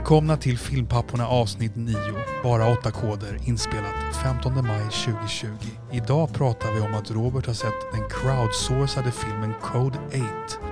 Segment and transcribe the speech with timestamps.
[0.00, 1.96] Välkomna till Filmpapporna avsnitt 9.
[2.42, 5.48] Bara 8 koder inspelat 15 maj 2020.
[5.92, 10.18] Idag pratar vi om att Robert har sett den crowdsourcade filmen Code 8.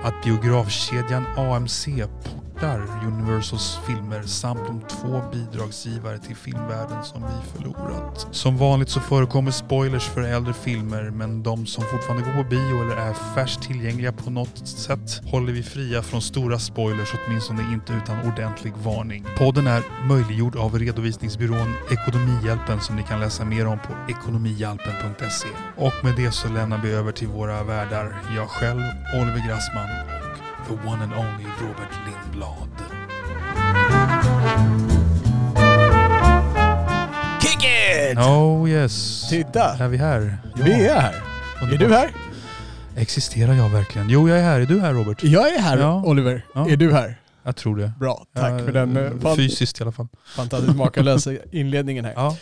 [0.03, 1.87] Att biografkedjan AMC
[2.59, 8.27] portar Universals filmer samt de två bidragsgivare till filmvärlden som vi förlorat.
[8.31, 12.81] Som vanligt så förekommer spoilers för äldre filmer men de som fortfarande går på bio
[12.81, 17.93] eller är färskt tillgängliga på något sätt håller vi fria från stora spoilers åtminstone inte
[17.93, 19.25] utan ordentlig varning.
[19.37, 25.47] Podden är möjliggjord av redovisningsbyrån Ekonomihjälpen som ni kan läsa mer om på ekonomihjälpen.se.
[25.77, 28.15] Och med det så lämnar vi över till våra värdar.
[28.35, 28.81] Jag själv,
[29.13, 30.28] Oliver Grassman
[30.69, 32.69] the one and only Robert Lindblad.
[37.41, 38.17] Kick it!
[38.17, 39.27] Oh yes.
[39.29, 39.77] Titta!
[39.79, 40.37] Är vi här?
[40.55, 40.63] Ja.
[40.65, 41.15] Vi är här.
[41.73, 42.09] Är du här?
[42.97, 44.09] Existerar jag verkligen?
[44.09, 44.59] Jo, jag är här.
[44.61, 45.23] Är du här Robert?
[45.23, 46.03] Jag är här Ja.
[46.05, 46.45] Oliver.
[46.53, 46.69] Ja.
[46.69, 47.21] Är du här?
[47.43, 47.91] Jag tror det.
[47.99, 50.07] Bra, tack Ja, för den eh, Fysiskt i alla fall.
[50.35, 52.13] fantastiskt makalösa inledningen här.
[52.15, 52.37] Ja.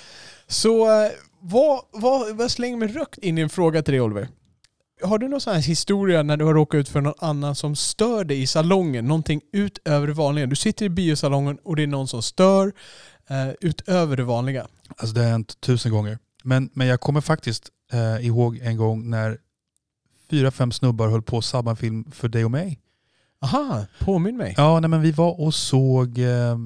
[0.48, 4.28] Så eh, vad, vad, vad slänger mig rökt in i en fråga till dig Oliver?
[5.02, 7.76] Har du någon sån här historia när du har råkat ut för någon annan som
[7.76, 9.06] stör dig i salongen?
[9.06, 10.46] Någonting utöver det vanliga?
[10.46, 12.74] Du sitter i biosalongen och det är någon som stör
[13.30, 14.68] eh, utöver det vanliga.
[14.98, 16.20] Alltså det har hänt tusen gånger.
[16.44, 19.38] Men, men jag kommer faktiskt eh, ihåg en gång när
[20.30, 22.80] fyra, fem snubbar höll på att sabba en film för dig och mig.
[23.42, 24.54] Aha, påminn mig.
[24.58, 26.58] Ja, nej, men vi var och såg eh,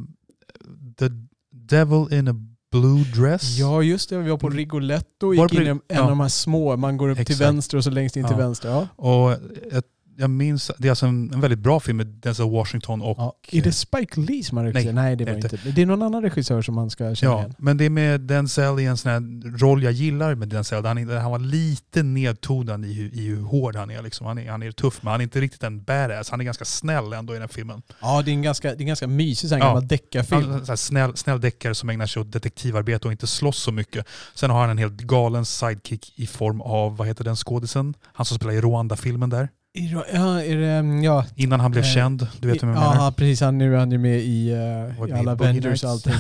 [1.00, 1.10] The
[1.52, 3.58] Devil in a Blue Dress.
[3.60, 6.10] Ja just det, vi var på Rigoletto och gick in i en Rig- av ja.
[6.10, 7.42] de här små, man går upp till Exakt.
[7.42, 8.46] vänster och så längst in till Ja.
[8.46, 8.70] vänster.
[8.70, 8.88] Ja.
[8.96, 9.32] Och
[9.72, 9.84] jag,
[10.18, 13.16] jag minns, det är alltså en, en väldigt bra film med Denzel Washington och...
[13.18, 13.36] Ja.
[13.52, 14.96] Är det Spike Lee som har regisserat?
[14.96, 15.56] Nej, det var inte.
[15.56, 15.72] inte.
[15.72, 17.54] Det är någon annan regissör som man ska känna Ja, igen.
[17.58, 20.84] men det är med Denzel i en sån här roll jag gillar med Denzel.
[20.84, 24.28] där Han, han var lite nedtonad i, hur- i hur hård han är, liksom.
[24.28, 24.52] han är.
[24.52, 26.30] Han är tuff, men han är inte riktigt en badass.
[26.30, 27.82] Han är ganska snäll ändå i den filmen.
[28.02, 29.70] Ja, det är en ganska, det är en ganska mysig sån här Ja.
[29.74, 30.52] gammal deckarfilm.
[30.52, 34.06] Han här snäll, snäll deckare som ägnar sig åt detektivarbete och inte slåss så mycket.
[34.36, 37.94] Sen har han en helt galen sidekick i form av, vad heter den skådisen?
[38.04, 39.50] Han som spelar i Rwanda-filmen där.
[39.74, 40.06] Ja,
[40.42, 42.28] är det, mm, ja, Innan han blev Eh, känd.
[42.40, 42.96] Du vet vem jag menar?
[42.96, 43.42] ja, precis.
[43.42, 46.14] Han, nu är han ju med i, uh, i i alla Avengers och allting.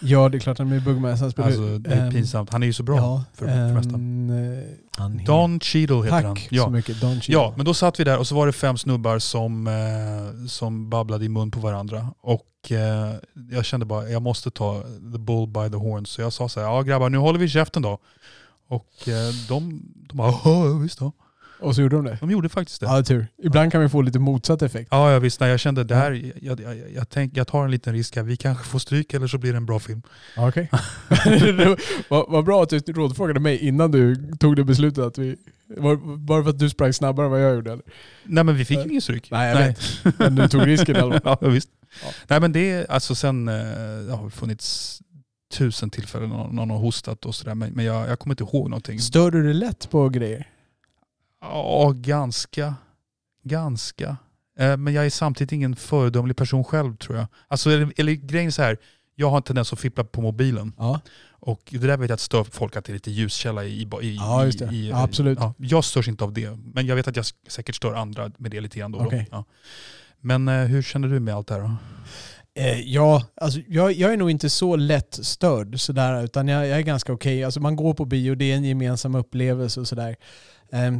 [0.00, 0.84] Ja, det är klart han är med i
[1.30, 2.50] spelar, Alltså, det är ehm, pinsamt.
[2.52, 2.96] Han är ju så bra.
[2.96, 3.92] Ja, för- för det mesta.
[5.02, 6.36] han Don Cheadle heter Tack han.
[6.64, 7.00] så mycket.
[7.00, 7.32] Don Cheadle.
[7.42, 10.90] Ja, men då satt vi där och så var det fem snubbar som, eh, som
[10.90, 12.06] babblade i mun på varandra.
[12.20, 13.14] Och eh,
[13.50, 16.10] jag kände bara, jag måste ta the bull by the horns.
[16.10, 17.98] Så jag sa så här, ja grabbar nu håller vi käften då.
[18.68, 21.12] Och eh, de, de bara, ja visst då.
[21.60, 22.18] Och så gjorde de det.
[22.20, 22.86] De gjorde faktiskt det.
[22.86, 23.26] Ja, tur.
[23.42, 24.88] Ibland kan vi få lite motsatt effekt.
[24.90, 25.40] Ja, ja visst.
[25.40, 28.22] Nej, jag kände det här, jag, jag, jag, tänk, jag tar en liten risk här.
[28.22, 30.02] Vi kanske får stryk eller så blir det en bra film.
[30.36, 30.70] Okej.
[32.08, 35.36] vad, vad bra att du rådfrågade mig innan du tog det beslutet att vi...
[35.68, 37.84] Var, bara för att du sprang snabbare än vad jag gjorde eller?
[38.24, 38.88] Nej men vi fick Nej.
[38.88, 39.30] ingen stryk.
[39.30, 40.18] Nej, jag vet.
[40.18, 41.36] Men du tog risken i alla fall.
[41.40, 41.68] ja, visst.
[42.02, 42.08] Ja.
[42.28, 43.54] Nej men det är alltså sen, eh,
[44.06, 45.00] det har funnits
[45.52, 47.54] tusen tillfällen någon, någon har hostat och sådär.
[47.54, 49.00] Men, men jag, jag kommer inte ihåg någonting.
[49.00, 50.48] Stör du dig lätt på grejer?
[51.40, 52.74] Ja, ganska.
[53.44, 54.16] Ganska.
[54.58, 57.26] Eh, Men jag är samtidigt ingen föredömlig person själv tror jag.
[57.48, 58.78] Alltså, eller, eller grejen är så här,
[59.14, 60.72] jag har en tendens att fippla på mobilen.
[60.78, 61.00] Ja.
[61.30, 63.82] Och det där vet jag att stör folk att det är lite ljuskälla i...
[64.02, 64.64] i Ja, just det.
[64.74, 65.38] i- Ja, absolut.
[65.40, 66.58] Ja, jag störs inte av det.
[66.74, 68.98] Men jag vet att jag säkert stör andra med det lite grann då.
[68.98, 69.44] och då.
[70.20, 71.76] Men eh, hur känner du med allt det här då?
[72.56, 76.78] Eh, ja, alltså jag, jag är nog inte så lätt störd sådär, utan jag, jag
[76.78, 77.44] är ganska okej.
[77.44, 80.16] Alltså man går på bio, det är en gemensam upplevelse och sådär.
[80.72, 80.92] Eh,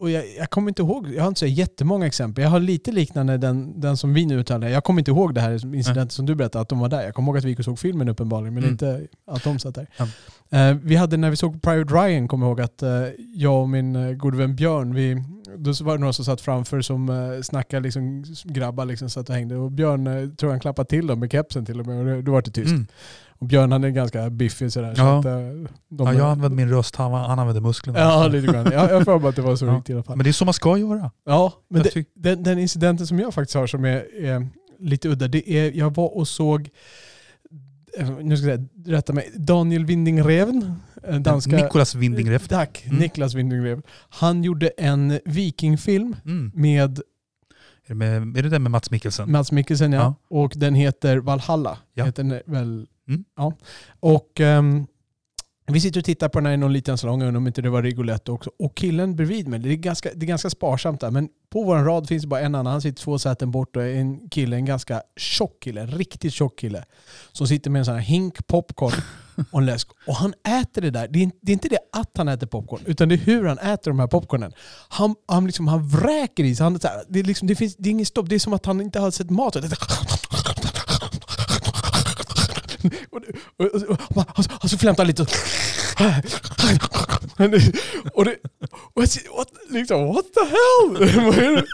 [0.00, 2.44] och- jag, jag kommer inte ihåg, jag har inte så jättemånga exempel.
[2.44, 4.68] Jag har lite liknande den, den som vi nu uttalar.
[4.68, 7.02] Jag kommer inte ihåg det här incidenten som du berättade, att de var där.
[7.02, 8.72] Jag kommer ihåg att vi gick och såg filmen uppenbarligen, men Mm.
[8.72, 9.86] inte att de satt där.
[9.96, 10.08] Ja.
[10.58, 12.90] Eh, vi hade, när vi såg Private Ryan, kommer jag ihåg att eh,
[13.34, 15.24] jag och min uh, gode vän Björn, vi,
[15.56, 19.34] då var det några som satt framför som uh, snackade, liksom, grabbar liksom satt och
[19.34, 19.56] hängde.
[19.56, 22.32] Och Björn uh, tror han klappade till dem med kepsen till och med, och då
[22.32, 22.74] var det tyst.
[23.38, 24.94] Och Björn han är ganska biffig sådär.
[24.94, 25.18] Så Ja.
[25.18, 27.98] att, eh, de, Ja, jag använder min röst, han, han använder musklerna.
[27.98, 28.68] Ja, lite grann.
[28.72, 29.72] Jag jag mig att det var så Ja.
[29.72, 30.16] riktigt i alla fall.
[30.16, 31.10] Men det är så man ska göra.
[31.26, 34.48] Ja, men det, den, den incidenten som jag faktiskt har som är, är
[34.78, 36.68] lite udda, det är, jag var och såg,
[37.98, 40.74] eh, nu ska jag säga, rätta mig, Daniel Winding-Refn,
[41.08, 41.56] eh, danska...
[41.56, 42.48] Nicolas Winding Refn.
[42.48, 42.98] Tack, Mm.
[42.98, 43.82] Niklas Winding-Refn.
[44.08, 46.52] Han gjorde en vikingfilm Mm.
[46.54, 47.00] med
[47.88, 49.32] Är, det med, är det den med Mats Mikkelsen?
[49.32, 50.00] Mats Mikkelsen, ja.
[50.00, 50.14] Ja.
[50.36, 51.78] Och den heter Valhalla.
[51.94, 52.04] Ja.
[52.04, 52.86] Heter den väl?
[53.08, 53.24] Mm.
[53.36, 53.52] Ja.
[54.00, 54.86] Och ehm,
[55.68, 57.62] vi sitter och tittar på den här i någon liten salong, jag undrar om inte
[57.62, 58.50] det var Rigoletto också.
[58.58, 61.76] Och killen bredvid mig, det är ganska, det är ganska sparsamt där, men på vår
[61.76, 62.72] rad finns det bara en annan.
[62.72, 66.32] Han sitter två säten bort och är en kille, en ganska tjock kille, en riktigt
[66.32, 66.84] tjock kille.
[67.32, 68.94] Som sitter med en sån här hink popcorn
[69.52, 69.88] och en läsk.
[70.06, 71.08] Och han äter det där.
[71.08, 73.44] Det är, inte- det är inte det att han äter popcorn, utan det är hur
[73.44, 74.52] han äter de här popcornen.
[74.88, 76.64] Han, han, liksom, han vräker i sig.
[76.64, 78.28] Han, här, det, är liksom, det, finns, det är ingen stopp.
[78.28, 79.56] Det är som att han inte har sett mat.
[83.10, 83.20] Och,
[83.58, 83.66] och,
[84.16, 85.22] och, och, så- flämtar han lite.
[88.14, 88.36] och- det,
[88.94, 91.12] och jag ser- what, liksom, what the hell?
[91.36, 91.64] Det?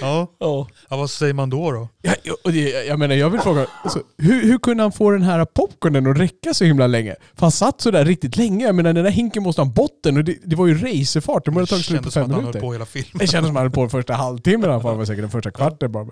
[0.00, 0.36] Ja.
[0.38, 0.68] Ja.
[0.90, 1.88] ja, vad säger man då då?
[2.02, 2.14] Ja,
[2.44, 5.44] och det, jag menar, jag vill fråga, alltså, hur, hur kunde han få den här
[5.44, 7.14] popcornen att räcka så himla länge?
[7.34, 8.66] För han satt så där riktigt länge.
[8.66, 11.44] Jag menar, den där hinken måste ha en botten och det, det var ju racerfart.
[11.44, 13.10] Det tagit slut på kändes som att han höll på hela filmen.
[13.18, 14.98] Det kändes som att han höll på första halvtimmen i alla fall.
[14.98, 16.04] Det säkert den första kvarten bara.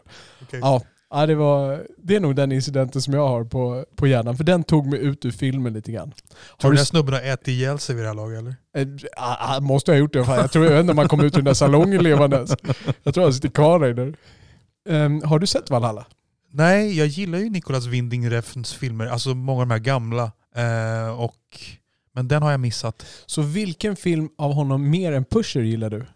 [0.42, 0.60] Okej.
[0.62, 4.36] Ja, ja det, var, det är nog den incidenten som jag har på, på hjärnan.
[4.36, 6.10] För den tog mig ut ur filmen lite grann.
[6.10, 6.26] Tror
[6.58, 8.56] Har du du, den snubben har ätit ihjäl sig vid det här laget eller?
[8.76, 8.86] eh,
[9.16, 10.18] ah, ah, måste jag ha gjort det?
[10.18, 12.50] Jag tror om man kom ut ur den där salongen levandes.
[13.02, 13.94] Jag tror han sitter kvar där.
[13.94, 14.14] där.
[14.88, 16.06] Ehm, har du sett Valhalla?
[16.52, 20.32] Nej, jag gillar ju Nicolas Winding Refns filmer, alltså många av de här gamla.
[20.56, 21.60] Eh, och,
[22.14, 23.06] men den har jag missat.
[23.26, 26.06] Så vilken film av honom mer än Pusher gillar du?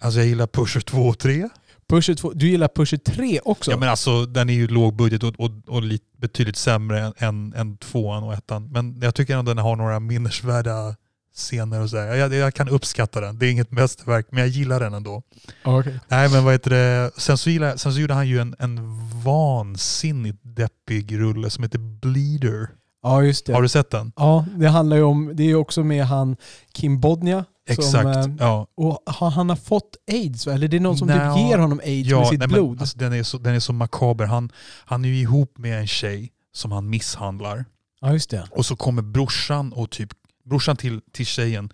[0.00, 1.48] Alltså jag gillar Pusher 2 och 3.
[1.88, 3.70] Pusher 2, du gillar Pusher 3 också?
[3.70, 7.52] Ja men alltså den är ju låg budget och, och, och lite, betydligt sämre än,
[7.56, 8.68] än, tvåan och ettan.
[8.72, 10.96] Men jag tycker ändå den har några minnesvärda
[11.34, 12.14] scener och sådär.
[12.14, 13.38] Jag, jag kan uppskatta den.
[13.38, 15.22] Det är inget mästerverk men jag gillar den ändå.
[15.62, 16.00] Ja, okej.
[16.08, 18.78] Nej men vad heter det, sen så, gillar, sen så gjorde han ju en, en
[19.24, 22.68] vansinnigt deppig rulle som heter Bleeder.
[23.02, 23.52] ja just det.
[23.52, 24.12] Har du sett den?
[24.16, 26.36] Ja, det handlar ju om, det är ju också med han
[26.72, 27.44] Kim Bodnia.
[27.66, 27.90] Exakt.
[27.90, 28.66] Som, eh, ja.
[28.74, 30.46] och har han har fått aids?
[30.46, 32.70] Eller det är någon som typ ger honom aids med sitt nej, blod?
[32.70, 34.24] Men, alltså, den, är så, den är så makaber.
[34.24, 34.52] Han,
[34.84, 37.64] han är ju ihop med en tjej som han misshandlar.
[38.00, 38.48] ja just det.
[38.50, 40.10] Och så kommer brorsan och typ
[40.44, 41.72] brorsan till, till tjejen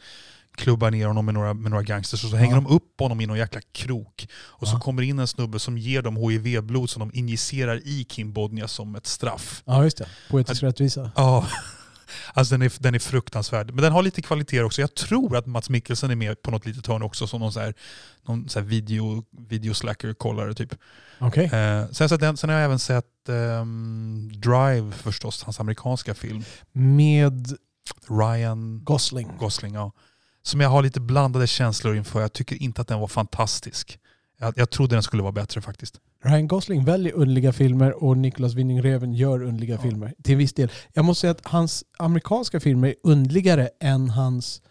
[0.55, 2.61] klubbar ner honom med några, med några gangsters och så hänger Ja.
[2.61, 4.29] de upp honom i någon jäkla krok.
[4.33, 4.81] Och så Ja.
[4.81, 8.95] kommer in en snubbe som ger dem HIV-blod som de injicerar i Kim Bodnia som
[8.95, 9.63] ett straff.
[9.67, 10.07] Ja just det.
[10.31, 11.11] Poetisk rättvisa.
[11.17, 11.47] Ja,
[12.35, 13.71] alltså den är, den är fruktansvärd.
[13.71, 14.81] Men den har lite kvaliteter också.
[14.81, 17.61] Jag tror att Mats Mikkelsen är med på något litet hörn också som någon så
[17.61, 17.75] här,
[18.23, 20.75] någon så här video, videoslacker-kollare typ.
[21.19, 21.45] Okej.
[21.45, 26.45] Eh, sen, sett den, sen har jag även sett ehm, Drive förstås, hans amerikanska film.
[26.73, 27.57] Med
[28.09, 29.29] Ryan Gosling.
[29.39, 29.93] Gosling, ja.
[30.43, 32.21] Som jag har lite blandade känslor inför.
[32.21, 33.99] Jag tycker inte att den var fantastisk.
[34.41, 36.01] Jag, jag trodde den skulle vara bättre faktiskt.
[36.25, 39.83] Ryan Gosling väljer underliga filmer och Nicolas Winding Refn gör underliga Ja.
[39.83, 40.15] filmer.
[40.23, 40.71] Till viss del.
[40.93, 44.63] Jag måste säga att hans amerikanska filmer är underligare än hans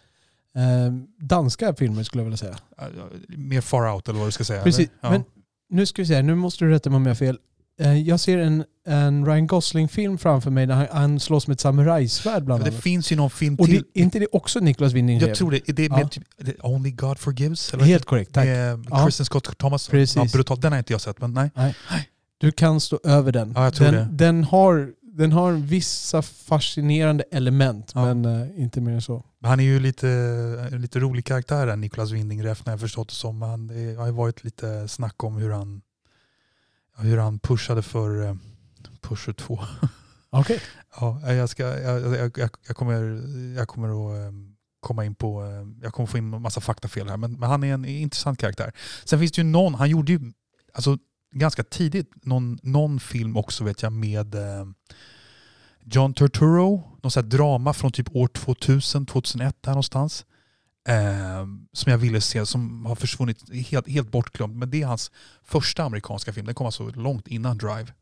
[0.56, 0.92] eh,
[1.26, 2.56] danska filmer skulle jag vilja säga.
[3.28, 4.62] Mer far out eller vad du ska säga.
[4.62, 4.90] Precis.
[5.00, 5.10] Ja.
[5.10, 5.24] Men
[5.70, 7.38] nu ska vi se, nu måste du rätta mig om jag har fel.
[7.80, 11.60] Eh, jag ser en, en Ryan Gosling-film framför mig där han, han slåss med ett
[11.60, 12.82] samurajsvärd bland Men det annat.
[12.84, 13.84] finns ju någon film Och det, till.
[13.94, 15.60] är inte det också Nicolas Winding jag tror det.
[15.66, 16.08] Det är Ja.
[16.08, 16.24] typ,
[16.62, 17.74] Only God Forgives?
[17.74, 17.84] Eller?
[17.84, 18.46] Helt korrekt, tack.
[18.90, 19.04] Ja.
[19.04, 19.88] Kristen Scott Thomas.
[19.88, 20.16] Precis.
[20.16, 20.62] Ja, brutalt.
[20.62, 21.74] Den har inte jag sett, men nej.
[22.38, 23.52] Du kan stå över den.
[23.56, 24.24] Ja, jag tror den, det.
[24.24, 28.14] Den har, den har vissa fascinerande element, Ja.
[28.14, 29.24] men eh, inte mer än så.
[29.44, 30.08] Han är ju lite,
[30.72, 33.42] en lite rolig karaktär den Nicolas Winding Refn har jag förstått det som.
[33.42, 35.80] Han, det har ju varit lite snack om hur han,
[37.00, 38.34] hur han pushade för eh,
[39.00, 39.60] Pusher 2.
[40.30, 40.60] Okej.
[41.00, 43.22] Ja, jag, ska, jag, jag, jag, jag kommer,
[43.56, 44.32] jag kommer att eh,
[44.80, 47.64] komma in på, eh, jag kommer få in en massa faktafel här, men, men han
[47.64, 48.72] är en intressant karaktär.
[49.04, 50.32] Sen finns det ju någon, han gjorde ju
[50.72, 50.98] alltså,
[51.32, 54.66] ganska tidigt någon, någon film också vet jag med eh,
[55.84, 60.24] John Turturro, någon sån här drama från typ år 2000, 2001 där någonstans.
[60.88, 64.56] Eh, som jag ville se, som har försvunnit, helt, helt bortglömd.
[64.56, 65.10] Men det är hans
[65.44, 67.92] första amerikanska film, den kom alltså långt innan Drive.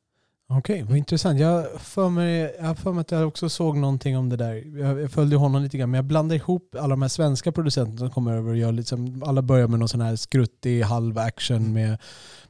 [0.50, 1.40] Okej, vad intressant.
[1.40, 4.78] Jag för mig, jag för mig att jag också såg någonting om det där.
[4.78, 7.99] Jag, jag följde honom lite grann, men jag blandar ihop alla de här svenska producenterna
[7.99, 11.73] som kommer över och gör liksom, alla börjar med någon sån här skruttig halv action
[11.73, 11.99] med,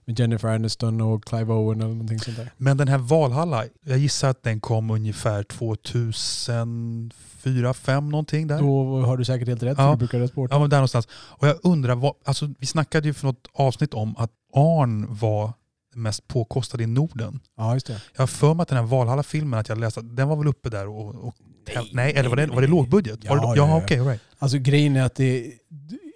[0.09, 2.53] med Jennifer Aniston och Clive Owen eller någonting sånt där.
[2.57, 7.11] Men den här Valhalla, jag gissar att den kom ungefär 2004,
[7.43, 8.59] 2005 någonting där.
[8.59, 9.85] Då har du säkert helt rätt, Ja.
[9.85, 10.51] för du brukar rätt bort.
[10.53, 11.09] Ja, men där någonstans.
[11.13, 15.53] Och jag undrar, vad, alltså, vi snackade ju för något avsnitt om att Arn var
[15.95, 17.41] mest påkostad i Norden.
[17.57, 18.03] Ja, just det.
[18.15, 20.71] Jag har för mig att den här Valhalla-filmen, att jag läste, den var väl uppe
[20.71, 21.15] där och...
[21.15, 21.35] och
[21.75, 23.19] Nej, nej, eller var det, var det lågbudget?
[23.23, 23.85] Ja, var det, ja, ja, ja.
[23.85, 24.21] okej, all right.
[24.39, 25.53] Alltså grejen är att det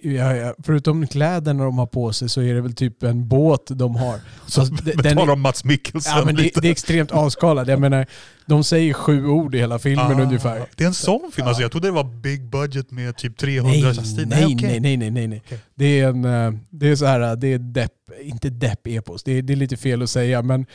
[0.02, 3.66] ja, ja, förutom kläderna de har på sig så är det väl typ en båt
[3.70, 4.18] de har.
[4.46, 7.10] Så Alltså, de- men den talar om Mats Mikkelsen Ja, men det, det är extremt
[7.10, 7.68] avskalat.
[7.68, 8.06] Jag menar,
[8.46, 10.66] de säger sju ord i hela filmen Ah, ungefär.
[10.76, 11.44] Det är en sån film, Ja.
[11.48, 14.28] alltså, jag trodde det var big budget med typ 300 Nej, stil.
[14.28, 14.56] nej, okej.
[14.68, 15.42] nej, nej, nej, nej, nej.
[15.46, 15.58] Okej.
[15.74, 17.92] Det är en, eh, det är så här, det är depp,
[18.22, 20.66] inte depp-epos, det det är lite fel att säga, men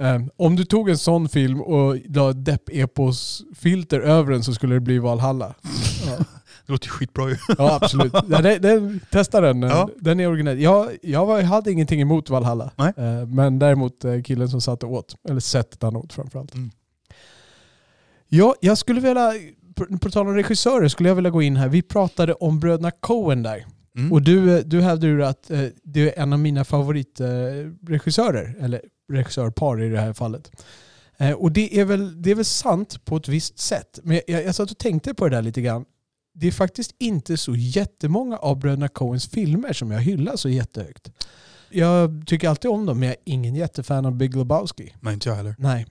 [0.00, 4.80] eh, om du tog en sån film och la depp-epos-filter över den så skulle det
[4.80, 5.54] bli Valhalla.
[6.06, 6.24] Ja,
[6.66, 7.36] Det låter ju skitbra ju.
[7.58, 8.12] ja absolut.
[8.28, 9.88] Ja, det, det, testa den, Ja.
[10.00, 10.60] den är originell.
[10.60, 12.92] Jag, jag hade ingenting emot Valhalla, Nej.
[12.96, 16.54] Eh, men däremot eh, killen som satt och åt, eller sättet han åt framförallt.
[16.54, 16.70] Mm.
[18.28, 19.32] Ja, jag skulle vilja,
[20.00, 21.68] på, tal om regissörer, skulle jag vilja gå in här.
[21.68, 23.66] Vi pratade om bröderna Coen där.
[23.96, 24.12] Mm.
[24.12, 28.80] Och du, du hävdade att eh, det är en av mina favoritregissörer, eller
[29.12, 30.50] regissörpar i det här fallet.
[31.18, 33.98] Eh, och det är, väl, det är väl sant på ett visst sätt.
[34.02, 35.84] Men jag, jag, jag satt och tänkte på det där lite grann.
[36.38, 41.10] Det är faktiskt inte så jättemånga av bröderna Coens filmer som jag hyllar så jättehögt.
[41.70, 44.94] Jag tycker alltid om dem, men jag är ingen jättefan av Big Lebowski.
[45.00, 45.54] Nej, inte jag heller.
[45.58, 45.86] Nej.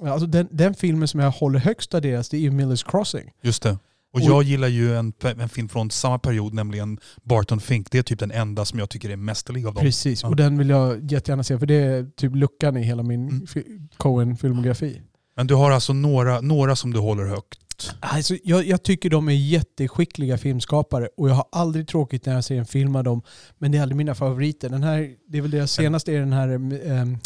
[0.00, 3.30] Alltså den, den filmen som jag håller högst av deras, det är ju Miller's Crossing.
[3.42, 3.78] Just det.
[4.12, 7.90] Och jag gillar ju en, en film från samma period, nämligen Barton Fink.
[7.90, 9.80] Det är typ den enda som jag tycker är mästerlig av dem.
[9.82, 13.28] Precis, och den vill jag jättegärna se för det är typ luckan i hela min
[13.28, 13.46] Mm.
[13.46, 15.00] fi- Coen-filmografi.
[15.36, 17.58] Men du har alltså några, några som du håller högt.
[18.00, 22.44] Alltså, jag, jag tycker de är jätteskickliga filmskapare och jag har aldrig tråkigt när jag
[22.44, 23.22] ser en film av dem.
[23.58, 24.68] Men det är aldrig mina favoriter.
[24.68, 27.18] Den här, det är väl deras senaste, är den här um,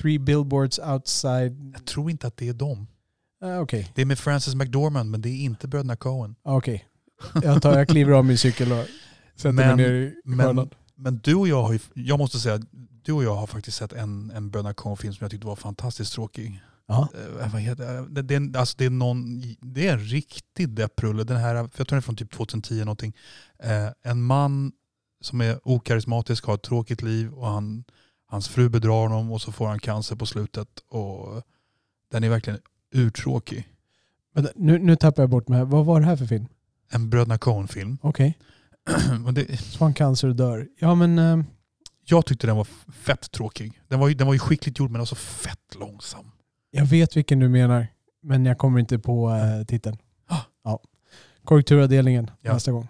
[0.00, 1.72] Three Billboards Outside...
[1.74, 2.86] Jag tror inte att det är dem.
[3.42, 6.34] Ah, Okej, Det är med Frances McDormand, men det är inte bröderna Coen.
[6.42, 6.84] ah, okej.
[7.42, 8.84] Jag, tar- jag kliver av min cykel och
[9.36, 10.70] sätter Men- mig ner i men-.
[10.94, 12.60] Men du och jag har ju, jag måste säga,
[13.02, 16.12] du och jag har faktiskt sett en, en bröderna Coen-film som jag tyckte var fantastiskt
[16.12, 16.60] tråkig.
[16.90, 17.08] Ja.
[17.14, 18.34] Eh, vad heter det?
[18.34, 21.24] Är en- alltså det, är någon, det är en riktig depprulle.
[21.24, 23.16] Den här, för jag tror den är från typ 2010 någonting.
[23.62, 24.72] Eh, en man
[25.20, 27.84] som är okarismatisk, har ett tråkigt liv och han,
[28.26, 30.68] hans fru bedrar honom och så får han cancer på slutet.
[30.88, 31.42] Och
[32.10, 32.58] den är verkligen
[32.94, 33.68] urtråkig.
[34.34, 35.64] Vänta, nu, nu tappar jag bort mig.
[35.64, 36.46] Vad var det här för film?
[36.90, 37.98] En bröderna Coen-film.
[38.02, 38.38] Okej.
[39.32, 40.68] Det, Så han cancer och dör.
[40.78, 41.18] Ja men...
[41.18, 41.44] ehm,
[42.04, 43.80] jag tyckte den var fett tråkig.
[43.88, 46.30] Den var, ju, den var ju skickligt gjord men också fett långsam.
[46.70, 47.86] Jag vet vilken du menar,
[48.22, 49.96] men jag kommer inte på uh, titeln.
[50.64, 50.80] Ja.
[51.44, 52.52] Korrekturavdelningen Ja.
[52.54, 52.88] nästa gång.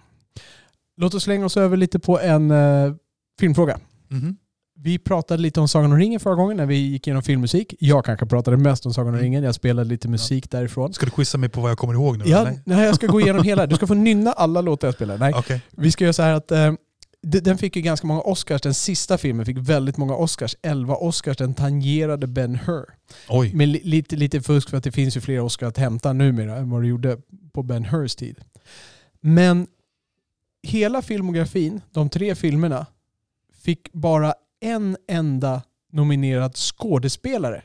[0.97, 2.93] Låt oss slänga oss över lite på en eh,
[3.41, 3.79] filmfråga.
[4.09, 4.37] Mhm.
[4.83, 7.75] Vi pratade lite om Sagan om ringen förra gången när vi gick igenom filmmusik.
[7.79, 9.25] Jag kanske pratade mest om Sagan om Mm.
[9.25, 9.43] ringen.
[9.45, 10.93] Jag spelade lite musik därifrån.
[10.93, 12.25] Ska du quizza mig på vad jag kommer ihåg nu?
[12.27, 12.61] Ja, eller?
[12.65, 13.67] nej, jag ska gå igenom hela.
[13.67, 15.19] Du ska få nynna alla låtar jag spelar.
[15.19, 15.63] Nej, Okej.
[15.71, 16.73] vi ska göra så här att eh,
[17.23, 18.61] den fick ju ganska många Oscars.
[18.63, 20.57] Den sista filmen fick väldigt många Oscars.
[20.63, 21.37] 11 Oscars.
[21.37, 22.85] Den tangerade Ben Hur.
[23.29, 23.55] Oj.
[23.55, 26.57] Men li- lite, lite fusk för att det finns ju fler Oscar att hämta numera
[26.57, 27.19] än vad det gjorde
[27.53, 28.41] på Ben Hurs tid.
[29.21, 29.67] Men
[30.63, 32.87] hela filmografin, de tre filmerna,
[33.55, 35.63] fick bara en enda
[35.93, 37.63] nominerad skådespelare.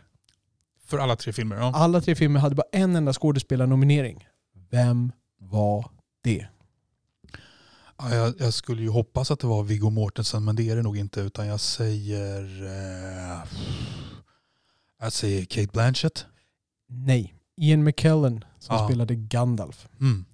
[0.86, 1.56] För alla tre filmer?
[1.56, 1.72] Ja.
[1.76, 4.28] Alla tre filmer hade bara en enda skådespelarnominering.
[4.70, 5.90] Vem var
[6.24, 6.46] det?
[7.98, 10.82] Ja, jag, jag skulle ju hoppas att det var Viggo Mortensen men det är det
[10.82, 12.64] nog inte utan jag säger...
[12.66, 13.44] Eh,
[15.02, 16.25] jag säger Kate Blanchett.
[16.88, 17.34] Nej.
[17.58, 18.88] Ian McKellen som Ja.
[18.88, 19.88] spelade Gandalf.
[20.02, 20.25] Mm.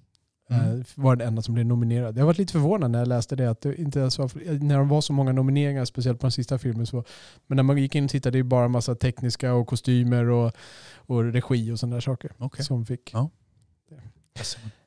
[0.50, 0.78] Mm.
[0.80, 2.18] eh, var den enda som blev nominerad.
[2.18, 4.30] Jag var lite förvånad när jag läste det, att det inte ens var,
[4.64, 6.86] när det var så många nomineringar, speciellt på den sista filmen.
[6.86, 7.04] Så,
[7.46, 10.24] men när man gick in och tittade, det är bara en massa tekniska och kostymer
[10.24, 10.52] och,
[10.94, 12.64] och regi och sådana där saker Okej.
[12.64, 13.10] som fick.
[13.12, 13.30] Ja.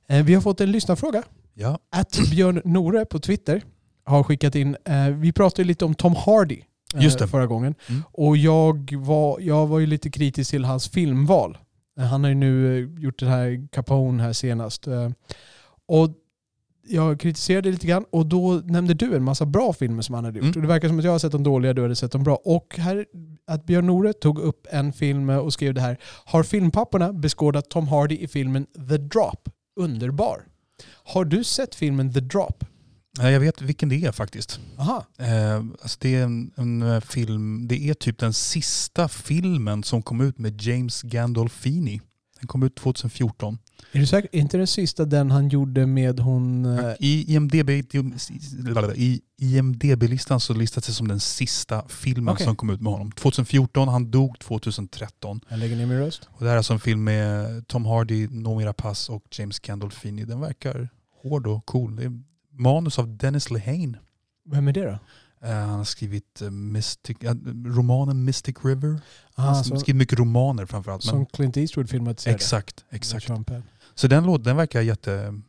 [0.07, 1.23] Eh, vi har fått en lyssnarfråga.
[1.53, 1.79] Ja.
[1.91, 3.63] Att Björn Nore på Twitter
[4.03, 6.61] har skickat in, eh, vi pratade lite om Tom Hardy
[6.95, 7.27] eh, Just det.
[7.27, 7.75] förra gången.
[7.89, 8.03] Mm.
[8.11, 11.57] Och jag var, jag var ju lite kritisk till hans filmval.
[11.97, 14.87] Han har ju nu gjort det här Capone här senast.
[15.87, 16.09] Och
[16.87, 20.37] jag kritiserade lite grann och då nämnde du en massa bra filmer som han hade
[20.39, 20.43] gjort.
[20.45, 20.55] Mm.
[20.55, 22.35] Och det verkar som att jag har sett de dåliga, du hade sett de bra.
[22.35, 23.05] Och här,
[23.47, 25.97] att Björn Nore tog upp en film och skrev det här.
[26.25, 29.49] Har filmpapporna beskådat Tom Hardy i filmen The Drop?
[29.75, 30.45] Underbar.
[31.03, 32.65] Har du sett filmen The Drop?
[33.17, 34.59] Jag vet vilken det är faktiskt.
[34.77, 35.05] Aha.
[35.17, 40.01] Eh, alltså det är en, en eh, film, det är typ den sista filmen som
[40.01, 42.01] kom ut med James Gandolfini.
[42.39, 43.57] Den kom ut 2014.
[43.91, 44.29] Är du säker?
[44.33, 46.65] Är inte den sista den han gjorde med hon...
[46.79, 47.69] eh, I IMDB,
[49.37, 52.45] IMDB-listan så listas det som den sista filmen Okej.
[52.45, 53.11] som kom ut med honom.
[53.11, 55.41] 2014, han dog 2013.
[55.49, 56.29] Jag lägger ner min röst.
[56.31, 60.23] Och det här är alltså en film med Tom Hardy, Noomi Rapace och James Gandolfini.
[60.25, 60.89] Den verkar
[61.23, 61.95] hård och cool.
[61.95, 63.97] Det är manus av Dennis Lehane.
[64.49, 64.99] Vem är det då?
[65.47, 67.17] Eh, han har skrivit eh, Mystic,
[67.65, 68.99] romanen Mystic River.
[69.35, 71.03] Han Ah, har som, skrivit mycket romaner framförallt.
[71.03, 72.35] Som Clint Eastwood filmatiserade.
[72.35, 73.27] exakt, exakt.
[73.95, 75.41] Så den, låt, den verkar jätte,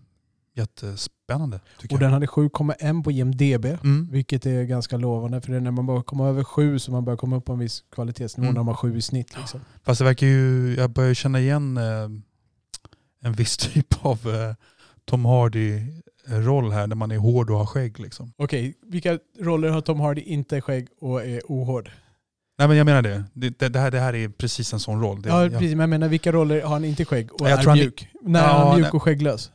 [0.54, 1.56] jättespännande.
[1.78, 2.00] Och jag.
[2.00, 3.64] den hade 7,1 på IMDB.
[3.64, 4.08] Mm.
[4.10, 7.04] Vilket är ganska lovande för det är när man börjar komma över 7 så man
[7.04, 8.54] börjar komma upp på en viss kvalitetsnivå Mm.
[8.54, 9.36] när man har 7 i snitt.
[9.38, 9.60] Liksom.
[9.82, 12.08] Fast det verkar ju, jag börjar känna igen eh,
[13.20, 14.54] en viss typ av eh,
[15.04, 18.00] Tom Hardy-roll här när man är hård och har skägg.
[18.00, 18.32] Liksom.
[18.36, 21.90] Okej, vilka roller har Tom Hardy inte skägg och är ohård?
[22.58, 23.24] Nej men jag menar det.
[23.32, 25.22] Det, det, här, det här är precis en sån roll.
[25.22, 25.70] Det, ja, precis.
[25.70, 28.08] Men jag menar vilka roller har han inte skägg och Jag är tror han- mjuk?
[28.22, 28.90] När är Ja, han mjuk nej.
[28.92, 29.50] och skägglös?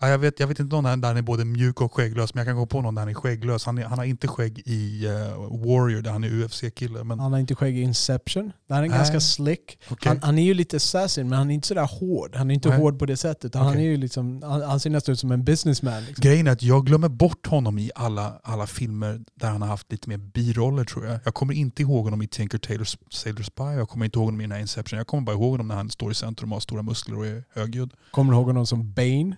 [0.00, 2.34] Ja, jag, vet, jag vet inte någon där där han är både mjuk och skägglös,
[2.34, 3.64] men jag kan gå på någon där han är skägglös.
[3.66, 5.12] Han, är, han har inte skägg i eh,
[5.66, 7.04] Warrior där han är UFC-kille.
[7.04, 8.52] Men, Han har inte skägg i Inception.
[8.68, 8.98] Där han är Nej.
[8.98, 9.78] ganska slick.
[9.90, 10.08] okej.
[10.08, 12.34] Han, han är ju lite assassin, men han är inte sådär hård.
[12.36, 12.78] Han är inte Nej.
[12.78, 13.54] hård på det sättet.
[13.54, 13.80] Han, Okej.
[13.86, 16.04] är ju liksom, han, han ser nästan ut som en businessman.
[16.04, 16.22] Liksom.
[16.22, 19.92] Grejen är att jag glömmer bort honom i alla, alla filmer där han har haft
[19.92, 21.20] lite mer biroller tror jag.
[21.24, 24.40] Jag kommer inte ihåg honom i Tinker Tailor Sailor Spy, jag kommer inte ihåg honom
[24.40, 24.96] i den här Inception.
[24.96, 27.26] Jag kommer bara ihåg honom när han står i centrum och har stora muskler och
[27.26, 27.92] är högljudd.
[28.10, 29.36] Kommer du ihåg honom som Bane?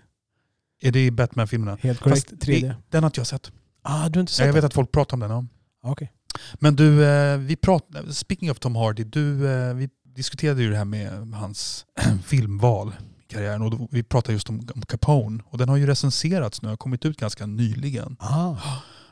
[0.81, 1.79] Är det i Batman-filmerna?
[1.81, 2.31] Helt korrekt.
[2.31, 2.61] Fast 3D.
[2.69, 3.53] det- Den har inte jag sett.
[3.83, 4.67] Ah, du har inte sett Ja, jag vet den?
[4.67, 5.31] att folk pratar om den.
[5.31, 5.45] Ja.
[5.85, 6.13] Ah, Okej.
[6.55, 10.77] Men du, eh, vi prat, speaking of Tom Hardy, du, eh, vi diskuterade ju det
[10.77, 11.85] här med hans
[12.25, 12.93] filmval
[13.29, 16.69] i karriären och vi pratade just om, om Capone och den har ju recenserats nu,
[16.69, 18.17] har kommit ut ganska nyligen.
[18.21, 18.57] Ah.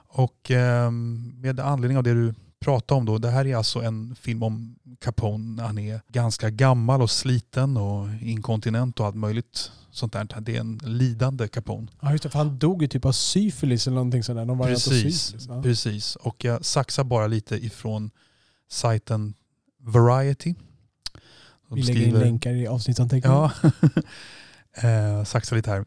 [0.08, 4.14] Och eh, med anledning av det du pratade om då, det här är alltså en
[4.14, 10.12] film om Capone han är ganska gammal och sliten och inkontinent och allt möjligt sånt
[10.12, 10.40] där.
[10.40, 11.88] Det är en lidande Capone.
[12.00, 12.30] Ja, just det.
[12.30, 14.44] För han dog ju typ av syfilis eller någonting sådär.
[14.44, 15.46] Någon Precis, syfilis.
[15.48, 15.62] Ja.
[15.62, 16.16] precis.
[16.16, 18.10] Och jag saxar bara lite ifrån
[18.68, 19.34] sajten
[19.80, 20.54] Variety.
[21.68, 23.38] De Vi lägger in länkar i avsnittsanteckningen.
[23.38, 23.52] Ja,
[24.88, 25.84] eh, saxar lite här.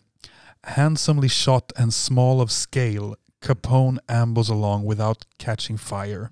[0.61, 6.29] Handsomely shot and small of scale, Capone ambles along without catching fire.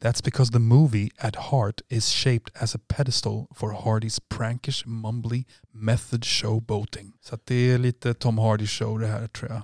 [0.00, 5.44] That's because the movie at heart is shaped as a pedestal for Hardys prankish, mumbly
[5.72, 7.12] method showboating.
[7.20, 9.62] Så det är lite Tom Hardy show det här tror jag.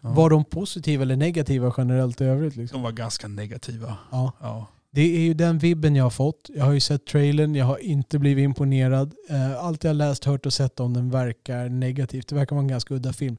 [0.00, 0.12] Ja.
[0.12, 2.56] Var de positiva eller negativa generellt i övrigt?
[2.56, 2.76] Liksom?
[2.78, 3.96] De var ganska negativa.
[4.10, 4.32] Ja.
[4.40, 4.66] Ja.
[4.90, 6.50] Det är ju den vibben jag har fått.
[6.54, 9.14] Jag har ju sett trailern, jag har inte blivit imponerad.
[9.30, 12.28] Eh, Allt jag har läst, hört och sett om den verkar negativt.
[12.28, 13.36] Det verkar vara en ganska udda film.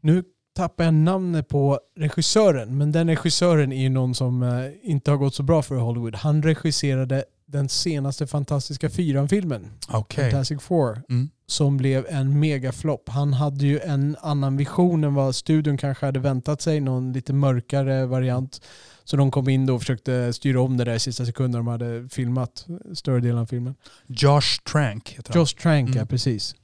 [0.00, 0.24] Nu
[0.60, 4.48] tappar jag namnet på regissören, men den regissören är ju någon som eh,
[4.82, 6.14] inte har gått så bra för Hollywood.
[6.14, 10.30] Han regisserade den senaste Fantastiska Fyran-filmen, Okej.
[10.30, 11.28] Fantastic Four, Mm.
[11.46, 13.08] som blev en megaflopp.
[13.08, 17.32] Han hade ju en annan vision än vad studion kanske hade väntat sig, någon lite
[17.32, 18.60] mörkare variant.
[19.04, 21.66] Så de kom in då och försökte styra om det där i sista sekunden de
[21.66, 23.74] hade filmat större delen av filmen.
[24.06, 25.40] Josh Trank heter han.
[25.42, 26.06] Josh Trank, ja Mm.
[26.06, 26.54] precis.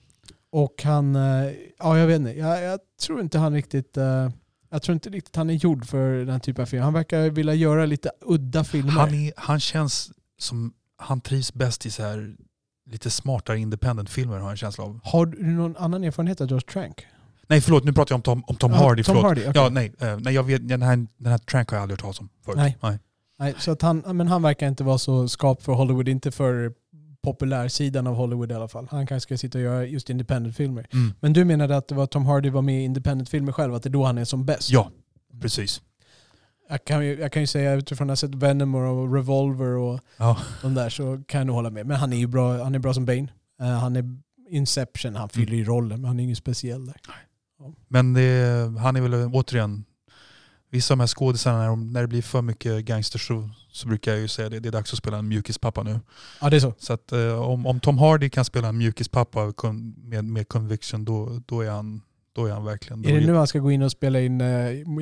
[0.56, 4.30] Och han, eh, ja jag vet inte, jag, jag tror inte han riktigt, eh,
[4.70, 6.82] jag tror inte riktigt han är gjord för den här typen av film.
[6.82, 8.92] Han verkar vilja göra lite udda filmer.
[8.92, 12.36] Han, är, han känns som han trivs bäst i så här
[12.90, 15.00] lite smartare independent-filmer har jag en känsla av.
[15.04, 17.06] Har du någon annan erfarenhet av Josh Trank?
[17.46, 19.02] Nej förlåt, nu pratar jag om Tom, om Tom Ja, Hardy.
[19.02, 19.28] Tom förlåt.
[19.28, 19.52] Hardy, okej.
[19.54, 22.02] Ja, nej, eh, nej jag vet, den, här, den här Trank har jag aldrig hört
[22.02, 22.56] talas om förut.
[22.56, 22.78] Nej.
[22.82, 22.98] nej.
[23.38, 26.72] Nej, så att han, men han verkar inte vara så skap för Hollywood, inte för
[27.26, 28.86] populärsidan av Hollywood i alla fall.
[28.90, 30.86] Han kanske ska sitta och göra just independent-filmer.
[30.92, 31.14] Mm.
[31.20, 33.88] Men du menade att det var Tom Hardy var med i independent-filmer själv, att det
[33.88, 34.70] är då han är som bäst?
[34.70, 34.90] Ja,
[35.40, 35.82] precis.
[36.68, 40.00] Jag kan, ju, jag kan ju säga utifrån att jag sett Venom och Revolver och
[40.16, 40.38] Ja.
[40.62, 41.86] de där så kan jag nog hålla med.
[41.86, 43.28] Men han är ju bra, han är bra som Bane.
[43.60, 44.04] Eh, han är
[44.50, 46.96] Inception, han fyller ju rollen, men han är ingen speciell där.
[47.88, 49.84] Men det, han är väl återigen,
[50.76, 53.26] vissa av de här skådisarna när, de, när det blir för mycket gangsters
[53.72, 56.00] så, brukar jag ju säga det, det är dags att spela en mjukispappa nu.
[56.40, 56.74] Ja, det är så.
[56.78, 59.52] Så att eh, om, om Tom Hardy kan spela en mjukispappa
[59.96, 62.00] med, med conviction då, då, är han,
[62.36, 63.04] då är han verkligen...
[63.04, 64.46] Är det nu han ska gå in och spela in eh,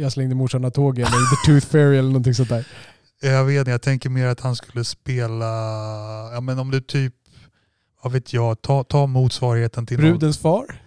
[0.02, 2.66] Jag slängde morsan av tåget eller The Tooth Fairy eller någonting sånt där?
[3.22, 5.44] Jag vet inte, jag tänker mer att han skulle spela,
[6.34, 7.14] ja men om du typ,
[8.02, 10.80] vad vet jag, ta, ta motsvarigheten till någon- Brudens far?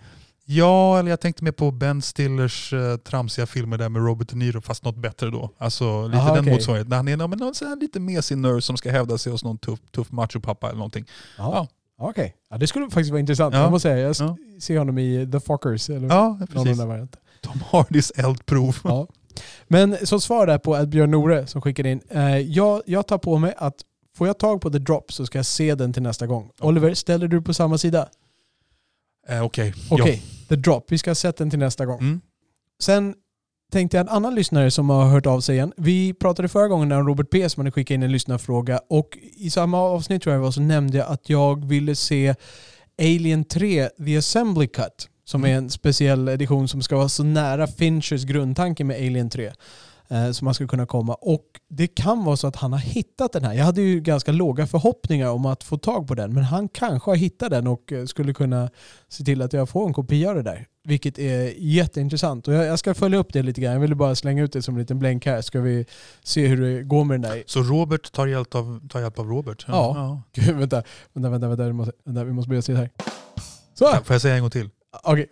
[0.50, 4.36] Ja, eller jag tänkte mer på Ben Stillers uh, tramsiga filmer där med Robert De
[4.36, 5.50] Niro, fast något bättre då.
[5.58, 6.54] Alltså lite Aha, den okej.
[6.54, 6.90] motsvarigheten.
[6.90, 9.44] När han är ja, men någon här lite mesig nörd som ska hävda sig hos
[9.44, 11.06] någon tuff, tuff machopappa eller någonting.
[11.38, 11.68] Ja.
[12.00, 12.36] Okej.
[12.50, 13.56] Ja, det skulle faktiskt vara intressant.
[13.56, 13.62] Ja.
[13.62, 14.38] Jag måste säga, jag Ja.
[14.62, 16.78] ser honom i The Fuckers eller Ja, precis.
[16.78, 17.08] där.
[17.42, 18.78] Tom Hardys eldprov.
[18.84, 19.08] Ja.
[19.68, 22.02] Men som svar där på att Björn Nore som skickade in.
[22.10, 23.76] Eh, jag, jag tar på mig att
[24.18, 26.50] får jag tag på The Drop så ska jag se den till nästa gång.
[26.60, 28.08] Oliver, ställer du på samma sida?
[29.30, 29.74] Eh, Okej.
[29.90, 30.86] Okej, The Drop.
[30.92, 32.00] Vi ska sett den till nästa gång.
[32.00, 32.22] Mm.
[32.80, 33.16] Sen
[33.72, 35.74] tänkte jag en annan lyssnare som har hört av sig igen.
[35.78, 39.50] Vi pratade förra gången om Robert P som hade skickat in en lyssnarfråga och i
[39.50, 42.36] samma avsnitt tror jag var så nämnde jag att jag ville se
[43.02, 45.52] Alien 3 The Assembly Cut som Mm.
[45.54, 49.52] är en speciell edition som ska vara så nära Finchers grundtanke med Alien 3 eh,
[50.32, 51.14] som man ska kunna komma.
[51.14, 53.54] Och det kan vara så att han har hittat den här.
[53.54, 57.12] Jag hade ju ganska låga förhoppningar om att få tag på den men han kanske
[57.12, 58.70] har hittat den och eh, skulle kunna
[59.10, 60.68] se till att jag får en kopia av det där.
[60.84, 62.48] Vilket är jätteintressant.
[62.48, 63.74] Och jag, ska följa upp det lite grann.
[63.74, 65.42] Jag ville bara slänga ut det som en liten blänk här.
[65.42, 65.86] Ska vi
[66.24, 67.44] se hur det går med den där.
[67.46, 69.66] Så Robert tar hjälp av, tar hjälp av Robert?
[69.68, 70.22] Ja.
[70.34, 72.90] Gud, vänta, vänta, vänta, vänta, vi måste, vänta, vi måste börja se här.
[73.74, 73.86] Så!
[73.86, 74.02] Ja.
[74.04, 74.70] Får jag säga en gång till?
[75.04, 75.30] Okej.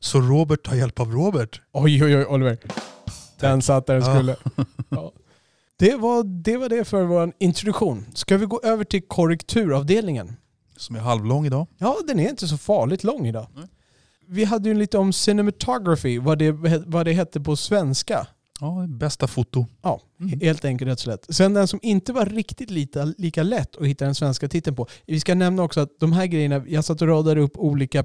[0.00, 1.60] Så Robert tar hjälp av Robert?
[1.72, 2.58] Oj, oj, oj, Oliver.
[3.40, 4.14] Den satt där den Ja.
[4.14, 4.36] skulle.
[4.88, 5.12] Ja.
[5.76, 8.06] Det, var, det var det för vår introduktion.
[8.14, 10.36] Ska vi gå över till korrekturavdelningen?
[10.76, 11.66] Som är halvlång idag.
[11.78, 13.46] Ja, den är inte så farligt lång idag.
[13.54, 13.64] Nej.
[14.26, 16.50] vi hade ju lite om cinematography, vad det,
[16.86, 18.26] vad det hette på svenska.
[18.60, 19.66] Ja, bästa foto.
[19.82, 20.40] Ja, Mm.
[20.40, 21.26] helt enkelt rätt så lätt.
[21.28, 24.86] Sen den som inte var riktigt lika, lika lätt att hitta den svenska titeln på.
[25.06, 28.04] Vi ska nämna också att de här grejerna, jag satt och radade upp olika,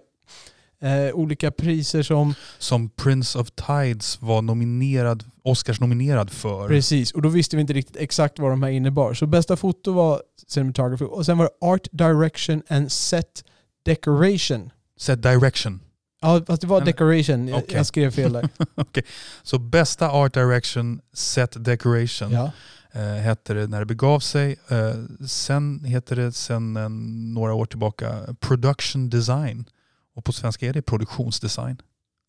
[0.81, 6.67] eh, olika priser som, Som Prince of Tides var nominerad, Oscars nominerad för.
[6.67, 9.13] precis, och då visste vi inte riktigt exakt vad de här innebar.
[9.13, 13.43] Så bästa foto var cinematography och sen var det art direction and set
[13.85, 14.69] decoration.
[14.97, 15.79] Set direction.
[16.21, 17.47] Ja, fast det var decoration.
[17.47, 17.77] Jag, Okej.
[17.77, 18.49] jag skrev fel där.
[19.43, 22.51] Så bästa art direction, set decoration ja.
[22.91, 24.59] eh, hette det när det begav sig.
[24.67, 26.89] Eh, sen heter det sen eh,
[27.33, 29.65] några år tillbaka production design.
[30.19, 31.81] Och på svenska är det produktionsdesign.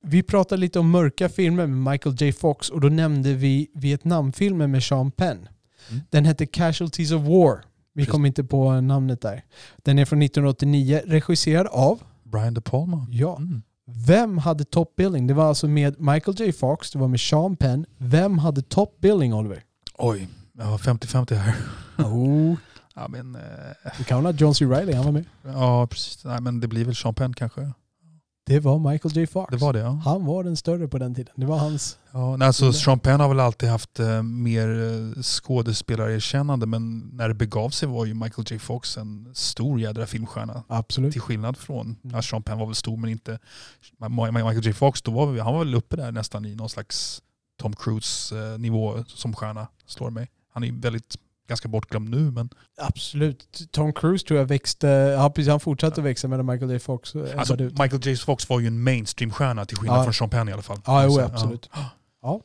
[0.02, 4.70] Vi pratade lite om mörka filmer med Michael J Fox och då nämnde vi Vietnamfilmen
[4.70, 5.48] med Sean Penn.
[5.90, 6.02] Mm.
[6.10, 7.64] Den hette Casualties of War.
[7.94, 8.12] Vi Precis.
[8.12, 9.44] kom inte på namnet där.
[9.76, 13.06] Den är från 1989, regisserad av, Brian De Palma.
[13.10, 13.62] ja, Mm.
[14.06, 15.26] vem hade top billing?
[15.26, 17.86] Det var alltså med Michael J Fox, det var med Sean Penn.
[17.98, 19.62] Vem hade top billing Oliver?
[19.98, 21.54] Oj, jag har 50-50 här.
[21.98, 22.54] Oh,
[22.94, 23.40] Ja, men, eh,
[23.98, 24.64] det kan vara John C.
[24.64, 25.24] Reilly, han var med.
[25.44, 26.24] ja precis.
[26.24, 27.72] Nej, men det blir väl Sean Penn kanske.
[28.46, 29.50] Det var Michael J Fox.
[29.50, 29.90] Det var det ja.
[30.04, 31.34] Han var den större på den tiden.
[31.36, 31.98] Det var hans...
[32.12, 37.34] ja alltså, Sean Penn har väl alltid haft eh, mer eh, skådespelarerkännande men när det
[37.34, 40.62] begav sig var ju Michael J Fox en stor jädra filmstjärna.
[40.68, 41.12] Absolut.
[41.12, 42.14] Till skillnad från, Mm.
[42.16, 43.38] ja, Sean Penn var väl stor men inte,
[43.98, 47.22] Michael J Fox då var, han var väl uppe där nästan i någon slags
[47.60, 50.28] Tom Cruise eh, nivå som stjärna, slår mig.
[50.52, 51.16] Han är väldigt,
[51.50, 53.68] ganska bortglömd nu men Absolut.
[53.70, 57.56] Tom Cruise tror jag växte, ja, precis, han fortsatte växa medan Michael J Fox alltså.
[57.56, 60.04] Michael J Fox var ju en mainstream-stjärna till skillnad Ja.
[60.04, 60.78] från Sean Penn i alla fall.
[60.86, 61.70] Ja, jo, Alltså, absolut.
[62.22, 62.40] Ja.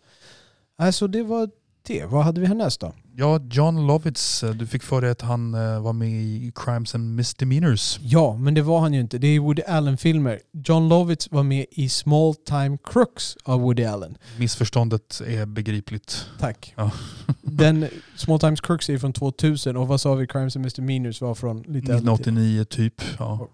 [0.78, 1.50] Alltså det var
[1.88, 2.06] det.
[2.06, 2.94] Vad hade vi härnäst då?
[3.18, 6.96] Ja, John Lovitz, eh, du fick för dig att han eh, var med i Crimes
[6.96, 8.00] and Misdemeanors.
[8.02, 9.18] Ja, men det var han ju inte.
[9.18, 10.40] Det är Woody Allen-filmer.
[10.52, 14.18] John Lovitz var med i Small Time Crooks av Woody Allen.
[14.38, 16.26] Missförståndet är begripligt.
[16.40, 16.74] Tack.
[16.76, 16.92] Ja.
[17.42, 20.28] Den Small Times Crooks är från 2000 och vad sa vi?
[20.28, 21.98] Crimes and Misdemeanors var från lite äldre tid.
[21.98, 23.02] 1989 typ.
[23.20, 23.48] Ja.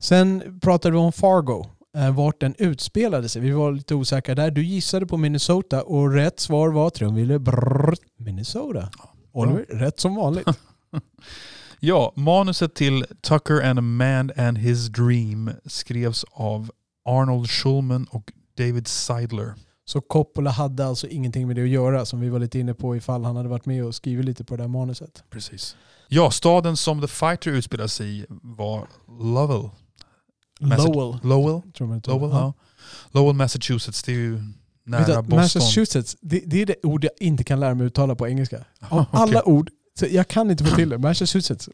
[0.00, 1.66] Sen pratade vi om Fargo.
[1.94, 3.42] Eh, Vart den utspelade sig.
[3.42, 4.50] Vi var lite osäkra där.
[4.50, 8.88] Du gissade på Minnesota och rätt svar var trumvirvel brrr, Minnesota.
[9.32, 10.48] Oliver, rätt som vanligt.
[11.80, 16.70] ja, manuset till Tucker and a Man and His Dream skrevs av
[17.04, 19.54] Arnold Schulman och David Seidler.
[19.84, 22.96] Så Coppola hade alltså ingenting med det att göra som vi var lite inne på
[22.96, 25.24] ifall han hade varit med och skrivit lite på det där manuset.
[25.30, 25.76] Precis.
[26.08, 28.88] Ja, staden som The Fighter utspelar sig i var
[29.20, 29.70] Lovell.
[30.68, 31.18] Lowell.
[31.22, 31.62] Lowell?
[31.72, 32.02] Tror man.
[32.06, 32.52] Lowell, ja.
[33.10, 34.02] Lowell, Massachusetts.
[34.02, 34.42] Det är ju
[34.84, 35.36] nära att Boston.
[35.38, 38.64] Massachusetts, det, det är det ord jag inte kan lära mig uttala på engelska.
[38.88, 40.98] Av alla ord, så jag kan inte få till det.
[40.98, 41.68] Massachusetts.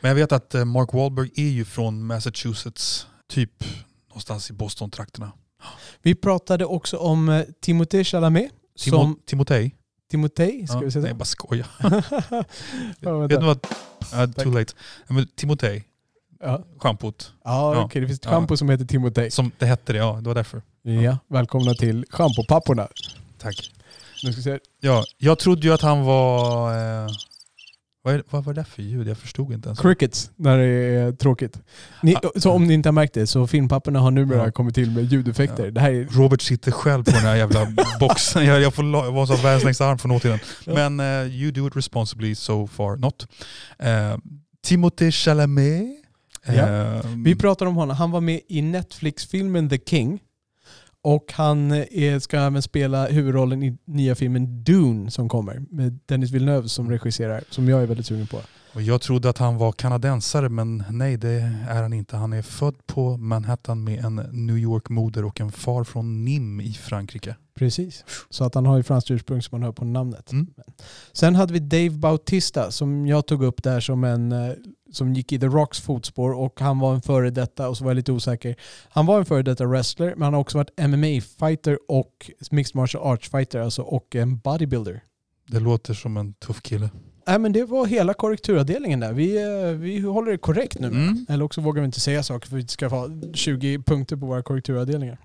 [0.00, 3.64] Men jag vet att eh, Mark Wahlberg är ju från Massachusetts, typ
[4.08, 5.32] någonstans i Boston-trakterna.
[6.02, 8.50] Vi pratade också om eh, Timothée Chalamet.
[8.78, 9.74] Timo- Som Timotej?
[10.10, 11.16] Timothée, ska Ja, vi säga nej, så?
[11.16, 11.66] bara skoja.
[13.00, 13.66] ja, Vet du vad?
[14.14, 14.74] Uh, too late.
[15.08, 15.84] Men Timotej,
[16.42, 16.64] ja.
[16.78, 17.32] schampot.
[17.44, 17.84] Ja, Ja.
[17.84, 18.00] okej.
[18.00, 18.30] Det finns ett Ja.
[18.30, 19.30] schampo som heter Timothée.
[19.30, 20.18] Som det hette det, ja.
[20.22, 20.62] Det var därför.
[20.82, 22.88] Ja, välkomna till Schampopapporna.
[23.38, 23.70] Tack.
[24.24, 24.58] Nu ska vi se.
[24.80, 26.70] Ja, jag trodde ju att han var...
[27.04, 27.08] Eh,
[28.02, 29.08] vad, är, vad var det för ljud?
[29.08, 29.80] Jag förstod inte ens.
[29.80, 31.58] Crickets, när det är tråkigt.
[32.02, 34.50] Ni, så om ni inte har märkt det, så filmpapporna har numera Ja.
[34.52, 35.64] kommit till med ljudeffekter.
[35.64, 35.70] Ja.
[35.70, 36.04] Det här är...
[36.04, 37.66] Robert sitter själv på den här jävla
[38.00, 38.44] boxen.
[38.46, 40.40] Jag, jag får la- jag var så världens längsta arm för något till den.
[40.64, 40.88] Ja.
[40.88, 43.26] Men eh, you do it responsibly so far not.
[43.82, 44.18] Uh,
[44.64, 45.82] Timothée Chalamet.
[46.54, 46.96] Ja.
[46.96, 47.96] Eh, Vi pratar om honom.
[47.96, 50.20] Han var med i Netflix-filmen The King.
[51.02, 55.62] Och han är, ska även spela huvudrollen i nya filmen Dune som kommer.
[55.70, 57.44] Med Dennis Villeneuve som regisserar.
[57.50, 58.40] Som jag är väldigt sugen på.
[58.74, 62.16] Och jag trodde att han var kanadensare men nej det är han inte.
[62.16, 66.72] Han är född på Manhattan med en New York-moder och en far från Nîmes i
[66.72, 67.36] Frankrike.
[67.54, 68.04] Precis.
[68.30, 70.32] Så att han har ju franskt ursprung som man hör på namnet.
[70.32, 70.46] Mm.
[71.12, 74.52] Sen hade vi Dave Bautista som jag tog upp där som en eh,
[74.92, 77.90] som gick i The Rocks fotspår och han var en före detta och så var
[77.90, 78.56] jag lite osäker.
[78.88, 83.02] Han var en före detta wrestler men han har också varit MMA-fighter och mixed martial
[83.02, 85.02] arts-fighter alltså och en bodybuilder.
[85.46, 86.90] Det låter som en tuff kille.
[87.30, 89.12] Nej men det var hela korrekturavdelningen där.
[89.12, 90.86] Vi, eh, vi håller det korrekt nu.
[90.86, 91.26] Mm.
[91.28, 94.42] Eller också vågar vi inte säga saker för vi ska ha 20 punkter på våra
[94.42, 95.18] korrekturavdelningar.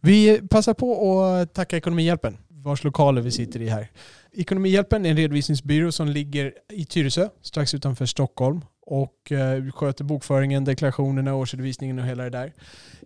[0.00, 3.90] Vi passar på att tacka Ekonomihjälpen, vars lokaler vi sitter i här.
[4.32, 8.60] Ekonomihjälpen är en redovisningsbyrå som ligger i Tyresö, strax utanför Stockholm.
[8.86, 12.52] Och eh, sköter bokföringen, deklarationerna, årsredovisningen och hela det där.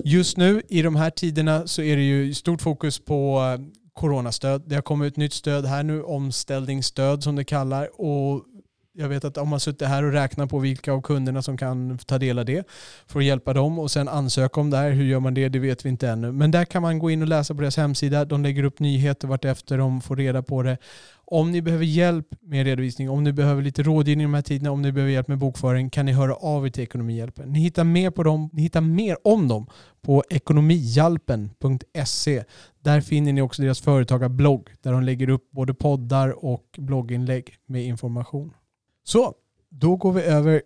[0.04, 4.62] Just nu i de här tiderna så är det ju stort fokus på eh, coronastöd.
[4.66, 8.00] Det har kommit ett nytt stöd här nu, omställningsstöd som det kallar.
[8.00, 8.44] Och
[8.94, 11.98] Jag vet att om man suttit här och räknat på vilka av kunderna som kan
[11.98, 12.66] ta del av det
[13.06, 14.90] för att hjälpa dem och sen ansöka om det här.
[14.90, 15.48] Hur gör man det?
[15.48, 16.32] Det vet vi inte ännu.
[16.32, 18.24] Men där kan man gå in och läsa på deras hemsida.
[18.24, 20.78] De lägger upp nyheter vartefter de får reda på det.
[21.32, 24.70] Om ni behöver hjälp med redovisning, om ni behöver lite rådgivning i de här tiderna,
[24.70, 27.52] om ni behöver hjälp med bokföring kan ni höra av er till Ekonomihjälpen.
[27.52, 29.66] Ni hittar mer, på dem, ni hittar mer om dem
[30.00, 32.44] på ekonomihjälpen.se.
[32.80, 37.84] Där finner ni också deras företagarblogg där de lägger upp både poddar och blogginlägg med
[37.84, 38.54] information.
[39.04, 39.34] Så,
[39.70, 40.62] då går vi över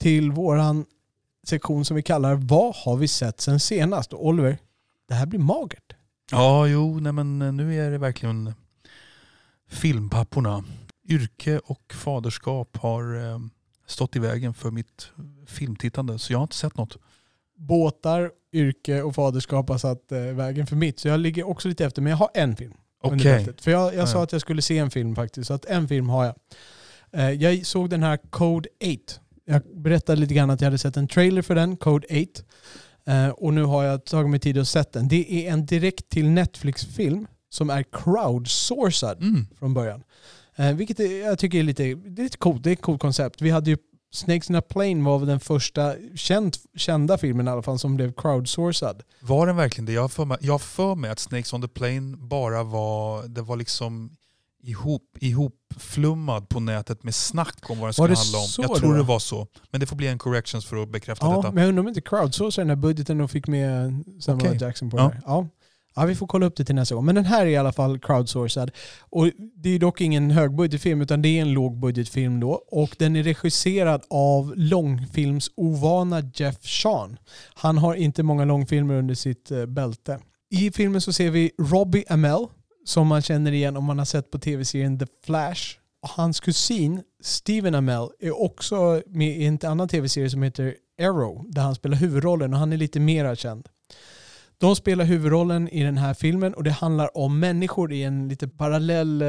[0.00, 0.84] till våran
[1.46, 4.12] sektion som vi kallar Vad har vi sett sen senast?
[4.12, 4.58] Och Oliver,
[5.08, 5.94] det här blir magert.
[6.30, 8.54] Ja, jo, nej men eh, nu är det verkligen
[9.74, 10.64] filmpapporna.
[11.08, 13.38] Yrke och faderskap har eh,
[13.86, 15.08] stått i vägen för mitt
[15.46, 16.96] filmtittande så jag har inte sett något.
[17.56, 20.98] Båtar, yrke och faderskap har satt eh, vägen för mitt.
[20.98, 22.72] Så jag ligger också lite efter, men jag har en film.
[23.36, 23.60] bältet.
[23.60, 26.08] För jag, jag sa att jag skulle se en film faktiskt, så att en film
[26.08, 26.34] har jag.
[27.12, 29.20] Eh, Jag såg den här Code 8.
[29.46, 33.12] Jag berättade lite grann att jag hade sett en trailer för den, Code 8.
[33.12, 35.08] Eh, Och nu har jag tagit mig tid att sett den.
[35.08, 39.46] Det är en direkt till Netflix-film som är crowdsourcad Mm.
[39.58, 40.02] från början.
[40.56, 42.62] Eh, vilket är, jag tycker är lite, det är lite coolt.
[42.62, 43.42] Det är ett coolt koncept.
[43.42, 43.76] Vi hade ju
[44.12, 47.96] Snakes in a Plane var väl den första känd, kända filmen i alla fall som
[47.96, 49.02] blev crowdsourcad.
[49.20, 49.92] Var den verkligen det?
[49.92, 53.42] Jag har för mig, jag för mig att Snakes on the Plane bara var, det
[53.42, 54.10] var liksom
[54.62, 58.44] ihop, ihopflummad på nätet med snack om vad den skulle handla om.
[58.58, 59.46] Jag tror det var så.
[59.70, 61.50] Men det får bli en corrections för att bekräfta Ja, detta.
[61.50, 64.58] men jag undrar om inte crowdsourcade den här budgeten och fick med Samuel Okej.
[64.62, 65.02] Jackson på Ja.
[65.02, 65.22] det här.
[65.26, 65.46] Ja
[65.96, 67.04] ja, vi får kolla upp det till nästa gång.
[67.04, 68.70] Men den här är i alla fall crowdsourcad.
[69.00, 72.62] Och det är dock ingen högbudgetfilm utan det är en lågbudgetfilm då.
[72.70, 77.18] Och den är regisserad av långfilmsovana Jeff Sean.
[77.54, 80.18] Han har inte många långfilmer under sitt eh, bälte.
[80.50, 82.46] I filmen så ser vi Robbie Amell
[82.84, 85.78] som man känner igen om man har sett på tv-serien The Flash.
[86.02, 91.44] Och hans kusin Steven Amell är också med i en annan tv-serie som heter Arrow
[91.48, 93.68] där han spelar huvudrollen och han är lite mera känd.
[94.58, 98.48] De spelar huvudrollen i den här filmen och det handlar om människor i en lite
[98.48, 99.28] parallell, eh,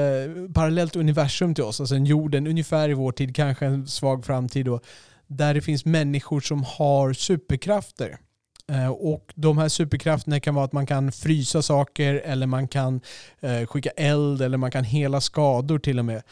[0.53, 4.65] parallellt universum till oss, alltså en jorden ungefär i vår tid, kanske en svag framtid
[4.65, 4.79] då,
[5.27, 8.17] där det finns människor som har superkrafter.
[8.71, 13.01] Eh, och de här superkrafterna kan vara att man kan frysa saker eller man kan
[13.39, 16.23] eh, skicka eld eller man kan hela skador till och med.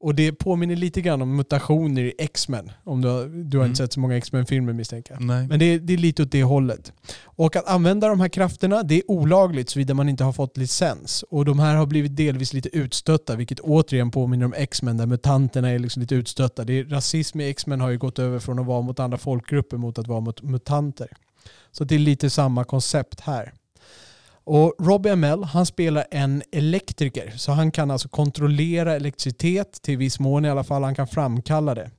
[0.00, 2.70] Och det påminner lite grann om mutationer i X-Men.
[2.84, 3.70] Om du, har- du har Mm.
[3.70, 5.22] inte sett så många X-Men-filmer misstänker jag.
[5.22, 5.46] Nej.
[5.48, 6.92] Men det är, det är lite åt det hållet.
[7.24, 11.24] Och att använda de här krafterna, det är olagligt såvida man inte har fått licens.
[11.30, 15.68] Och de här har blivit delvis lite utstötta, vilket återigen påminner om X-Men, där mutanterna
[15.70, 16.64] är liksom lite utstötta.
[16.64, 19.76] Det är, rasism i X-Men har ju gått över från att vara mot andra folkgrupper
[19.76, 21.08] mot att vara mot mutanter.
[21.72, 23.52] Så det är lite samma koncept här.
[24.48, 27.32] Och Robbie Amell, han spelar en elektriker.
[27.36, 30.82] Så han kan alltså kontrollera elektricitet till viss mån i alla fall.
[30.84, 31.90] Han kan framkalla det.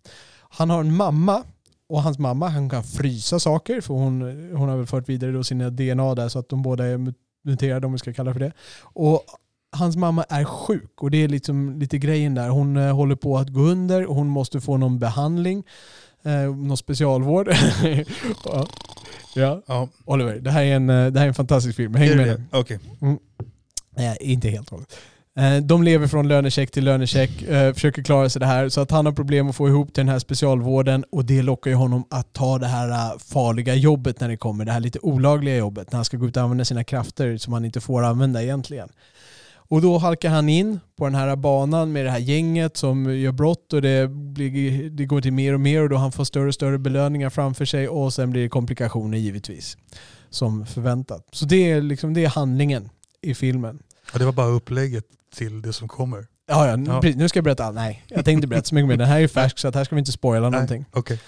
[0.49, 1.43] Han har en mamma
[1.89, 4.21] och hans mamma han kan frysa saker för hon,
[4.55, 7.87] hon har väl fört vidare då sina DNA där så att de båda är muterade
[7.87, 8.51] om vi ska kalla det för det.
[8.81, 9.23] Och
[9.71, 12.49] hans mamma är sjuk och det är liksom lite grejen där.
[12.49, 15.63] Hon eh, håller på att gå under och hon måste få någon behandling,
[16.23, 17.49] eh, någon specialvård.
[18.45, 18.67] ja
[19.39, 21.95] ja, Ja, Oliver, det här är en, eh, det här är en fantastisk film.
[21.95, 22.25] Häng med nu.
[22.51, 22.57] det?
[22.57, 22.79] Okej.
[23.97, 24.97] Nej, inte helt och hållet.
[25.39, 28.69] Eh, De lever från lönecheck till lönecheck, eh, försöker klara sig det här.
[28.69, 31.71] Så att han har problem att få ihop till den här specialvården och det lockar
[31.71, 34.65] ju honom att ta det här farliga jobbet när det kommer.
[34.65, 37.53] Det här lite olagliga jobbet när han ska gå ut och använda sina krafter som
[37.53, 38.89] han inte får använda egentligen.
[39.69, 43.31] Och då halkar han in på den här banan med det här gänget som gör
[43.31, 46.47] brott och det, blir, det går till mer och mer och då han får större
[46.47, 49.77] och större belöningar framför sig och sen blir det komplikationer givetvis.
[50.29, 51.27] Som förväntat.
[51.31, 52.89] Så det är, liksom, det är handlingen
[53.21, 53.79] i filmen.
[54.13, 55.05] Ja, det var bara upplägget
[55.35, 56.27] till det som kommer.
[56.47, 57.01] Ja, ja, Ja.
[57.01, 57.71] Precis, nu ska jag berätta.
[57.71, 58.97] Nej, jag tänkte berätta så mycket mer.
[58.97, 60.85] Den här är färsk så att här ska vi inte spoila någonting.
[60.91, 61.19] Okej.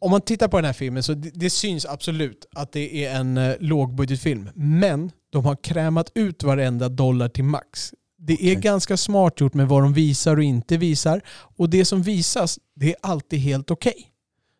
[0.00, 3.16] Om man tittar på den här filmen så det, det syns absolut att det är
[3.16, 4.48] en eh, lågbudgetfilm.
[4.54, 7.94] Men de har krämat ut varenda dollar till max.
[8.18, 11.22] Det är ganska smart gjort med vad de visar och inte visar.
[11.56, 14.06] Och det som visas, det är alltid helt okej.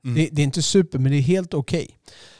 [0.05, 0.17] Mm.
[0.17, 1.91] Det, det är inte super, men det är helt okej.
[1.91, 2.40] Och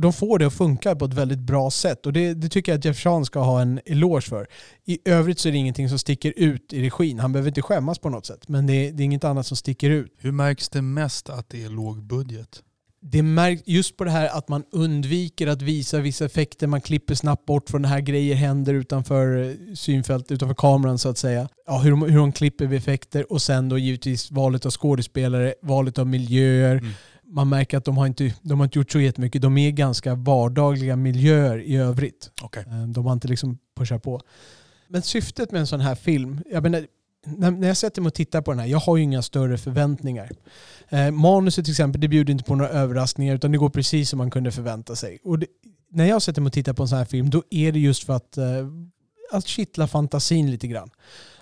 [0.00, 2.06] de får det att funka på ett väldigt bra sätt.
[2.06, 4.46] Och det, det tycker jag att Jeff Sean ska ha en eloge för.
[4.84, 7.18] I övrigt så är det ingenting som sticker ut i regin.
[7.18, 8.48] Han behöver inte skämmas på något sätt.
[8.48, 10.14] Men det, det är inget annat som sticker ut.
[10.18, 12.62] Hur märks det mest att det är låg budget?
[13.04, 16.66] Det märks just på det här att man undviker att visa vissa effekter.
[16.66, 21.08] Man klipper snabbt bort från det här grejer händer utanför eh, synfält, utanför kameran så
[21.08, 21.48] att säga.
[21.66, 25.54] Ja, hur, de, hur de klipper vid effekter och sen då givetvis valet av skådespelare,
[25.62, 26.76] valet av miljöer.
[26.76, 26.92] Mm.
[27.32, 29.42] Man märker att de har, inte, de har inte gjort så jättemycket.
[29.42, 32.30] De är ganska vardagliga miljöer i övrigt.
[32.42, 32.64] Okej.
[32.66, 34.20] Eh, De har inte liksom pushat på.
[34.88, 36.86] Men syftet med en sån här film, jag menar,
[37.26, 39.58] när, när jag sätter mig och tittar på den här, jag har ju inga större
[39.58, 40.30] förväntningar.
[40.88, 44.18] Eh, manuset till exempel, det bjuder inte på några överraskningar utan det går precis som
[44.18, 45.18] man kunde förvänta sig.
[45.24, 45.46] Och det,
[45.90, 48.04] när jag sätter mig och tittar på en sån här film, då är det just
[48.04, 48.44] för att, eh,
[49.32, 50.90] att kittla fantasin lite grann.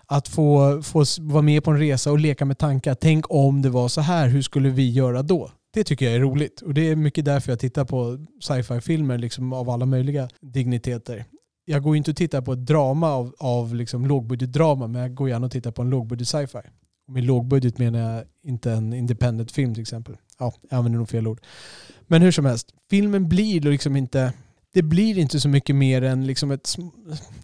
[0.06, 2.94] Att få, få vara med på en resa och leka med tankar.
[2.94, 5.50] Tänk om det var så här, hur skulle vi göra då?
[5.72, 6.60] Det tycker jag är roligt.
[6.60, 11.24] Och det är mycket därför jag tittar på sci-fi-filmer liksom av alla möjliga digniteter.
[11.64, 15.14] Jag går ju inte och tittar på ett drama av, av liksom lågbudgetdrama, men jag
[15.14, 16.58] går gärna och tittar på en lågbudget sci-fi.
[17.06, 20.16] Och med lågbudget menar jag inte en independent film till exempel.
[20.38, 21.40] Ja, jag använder nog fel ord.
[22.06, 24.32] Men hur som helst, filmen blir liksom inte
[24.72, 26.76] det blir inte så mycket mer än liksom ett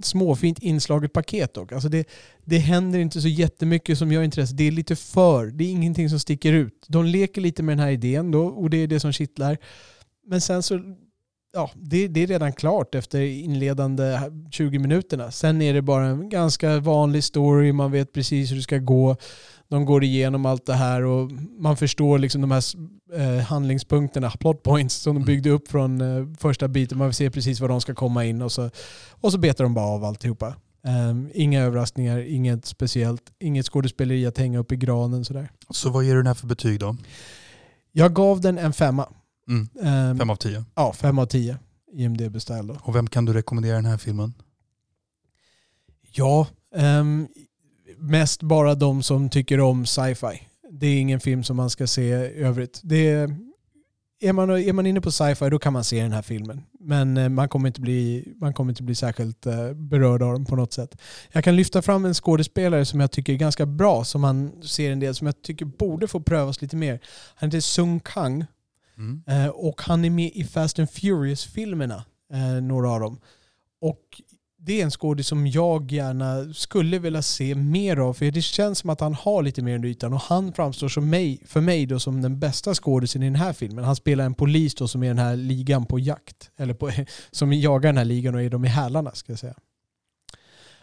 [0.02, 1.72] småfint inslaget paket dock.
[1.72, 2.08] Alltså det,
[2.44, 4.54] det händer inte så jättemycket som gör intresse.
[4.54, 6.84] Det är lite för, det är ingenting som sticker ut.
[6.88, 9.58] De leker lite med den här idén då och det är det som kittlar.
[10.26, 10.80] Men sen så,
[11.56, 15.30] ja, det, det är redan klart efter inledande 20 minuterna.
[15.30, 19.16] Sen är det bara en ganska vanlig story, man vet precis hur det ska gå
[19.68, 22.62] de går igenom allt det här och man förstår liksom de här
[23.14, 25.26] eh, handlingspunkterna, plot points som de mm.
[25.26, 26.98] byggde upp från eh, första biten.
[26.98, 28.70] Man ser precis var de ska komma in och så,
[29.10, 30.54] och så betar de bara av alltihopa.
[31.10, 35.50] Um, inga överraskningar, inget speciellt, inget skådespeleri att hänga upp i granen sådär.
[35.70, 36.96] Så vad ger du den här för betyg då?
[37.92, 39.08] Jag gav den en femma.
[39.48, 39.68] Mm.
[40.10, 40.64] Um, fem av tio?
[40.74, 41.58] Ja, fem av tio.
[41.92, 42.76] IMDB style då.
[42.82, 44.34] Och vem kan du rekommendera den här filmen?
[46.12, 47.28] Ja, um,
[47.98, 50.48] mest bara de som tycker om sci-fi.
[50.70, 52.80] Det är ingen film som man ska se i övrigt.
[52.82, 53.36] Det är,
[54.20, 56.62] är, man, är man inne på sci-fi då kan man se den här filmen.
[56.80, 60.44] Men eh, man kommer inte bli, man kommer inte bli särskilt eh, berörd av den
[60.44, 60.96] på något sätt.
[61.32, 64.92] Jag kan lyfta fram en skådespelare som jag tycker är ganska bra, som man ser
[64.92, 67.00] en del, som jag tycker borde få prövas lite mer.
[67.34, 68.44] Han heter Sung Kang.
[68.98, 69.22] Mm.
[69.26, 73.20] Eh, och han är med i Fast and Furious-filmerna, eh, några av dem.
[73.80, 74.22] Och
[74.66, 78.14] det är en skådis som jag gärna skulle vilja se mer av.
[78.14, 80.12] För det känns som att han har lite mer under ytan.
[80.12, 83.52] Och han framstår som mig, för mig då som den bästa skådisen i den här
[83.52, 83.84] filmen.
[83.84, 86.50] Han spelar en polis då som är den här ligan på jakt.
[86.56, 86.90] Eller på,
[87.30, 89.54] som jagar den här ligan och är de i hälarna ska jag säga.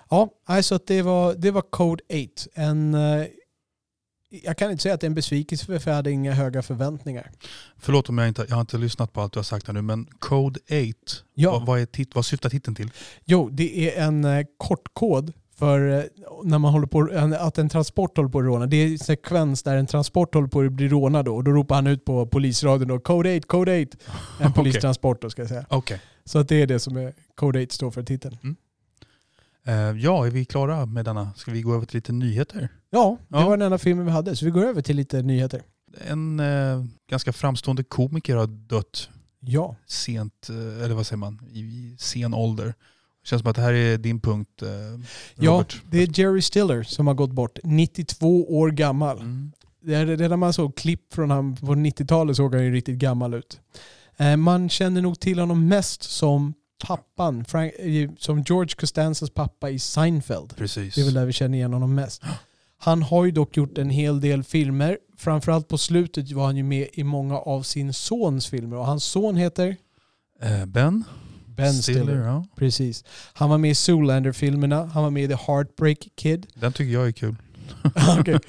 [0.10, 2.49] Ja, alltså det var, det var Code 8.
[2.54, 3.26] En eh,
[4.43, 7.32] jag kan inte säga att det är en besvikelse för jag hade inga höga förväntningar.
[7.78, 9.82] Förlåt om jag inte jag har inte lyssnat på allt du har sagt här nu,
[9.82, 10.76] men Code 8,
[11.34, 11.52] ja.
[11.52, 12.91] vad, vad, är tit, vad syftar titeln till?
[13.26, 16.04] Jo, det är en eh, kortkod för eh,
[16.43, 18.65] när man håller på, att en transport håller på att råna.
[18.65, 21.52] Det är en sekvens där en transport håller på att bli rånad då, och då
[21.52, 23.98] ropar han ut på polisradion då, Code 8, Code 8.
[24.39, 25.65] En polistransport då ska jag säga.
[25.69, 25.98] Okay.
[26.26, 28.38] Så att det är det som är Code 8 står för titeln.
[28.43, 28.56] Mm.
[29.67, 31.34] Uh, ja, är vi klara med denna?
[31.36, 32.69] Ska vi gå över till lite nyheter?
[32.89, 33.45] Ja, det ja.
[33.45, 35.63] var den enda filmen vi hade, så vi går över till lite nyheter.
[36.08, 39.76] En uh, ganska framstående komiker har dött ja.
[39.88, 42.65] sent, uh, eller vad säger man, i, sen ålder.
[42.65, 44.63] Det känns som att det här är din punkt,
[45.36, 49.19] Ja, det är Jerry Stiller som har gått bort, 92 år gammal.
[49.19, 49.52] Mm.
[50.17, 53.60] Redan man såg klipp från honom på 90-talet såg han ju riktigt gammal ut.
[54.38, 57.74] Man känner nog till honom mest som pappan, Frank,
[58.19, 60.56] som George Costanzas pappa i Seinfeld.
[60.58, 60.96] Precis.
[60.96, 62.24] Det är väl där vi känner igen honom mest.
[62.78, 64.98] Han har ju dock gjort en hel del filmer.
[65.17, 68.78] Framförallt på slutet var han ju med i många av sin sons filmer.
[68.78, 69.76] Och hans son heter?
[70.43, 71.04] Uh, ben.
[71.46, 72.04] Ben Stiller.
[72.04, 72.46] Stiller ja.
[72.56, 73.04] Precis.
[73.34, 74.86] Han var med i Zoolander-filmerna.
[74.86, 76.48] Han var med i The Heartbreak Kid.
[76.54, 77.36] Den tycker jag är kul.
[78.19, 78.39] okay.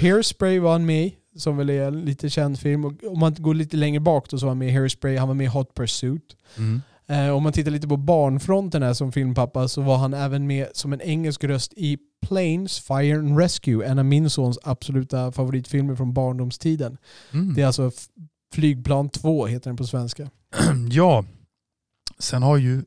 [0.00, 2.84] Hairspray var han med i, som väl är en lite känd film.
[2.84, 5.16] Och om man går lite längre bak då så var han med i Hairspray.
[5.16, 6.36] Han var med i Hot Pursuit.
[6.56, 6.82] Mm.
[7.08, 10.68] Eh, om man tittar lite på barnfronten här som filmpappa så var han även med
[10.72, 15.94] som en engelsk röst i Planes, Fire and Rescue, en av min sons absoluta favoritfilmer
[15.94, 16.98] från barndomstiden.
[17.30, 17.54] Mm.
[17.54, 17.90] Det är alltså
[18.54, 20.30] Flygplan 2 heter den på svenska.
[20.90, 21.24] ja,
[22.18, 22.84] sen har ju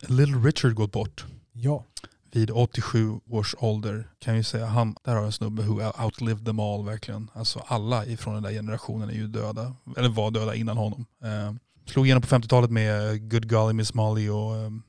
[0.00, 1.26] Little Richard gått bort.
[1.52, 1.84] Ja.
[2.32, 4.66] Vid 87 års ålder kan jag ju säga.
[4.66, 7.30] Han, där har en snubbe who outlived them all verkligen.
[7.34, 9.74] Alltså alla ifrån den där generationen är ju döda.
[9.96, 11.06] Eller var döda innan honom.
[11.22, 11.54] Eh,
[11.86, 14.82] Slog igenom på 50-talet med Good Golly Miss Molly och um,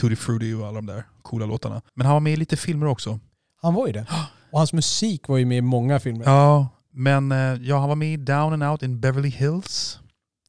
[0.00, 1.82] Tutti Frutti och alla de där coola låtarna.
[1.94, 3.20] Men han var med i lite filmer också.
[3.62, 4.06] Han var ju det.
[4.50, 6.24] Och hans musik var ju med i många filmer.
[6.24, 9.98] Ja, men eh, ja, han var med i Down and Out in Beverly Hills.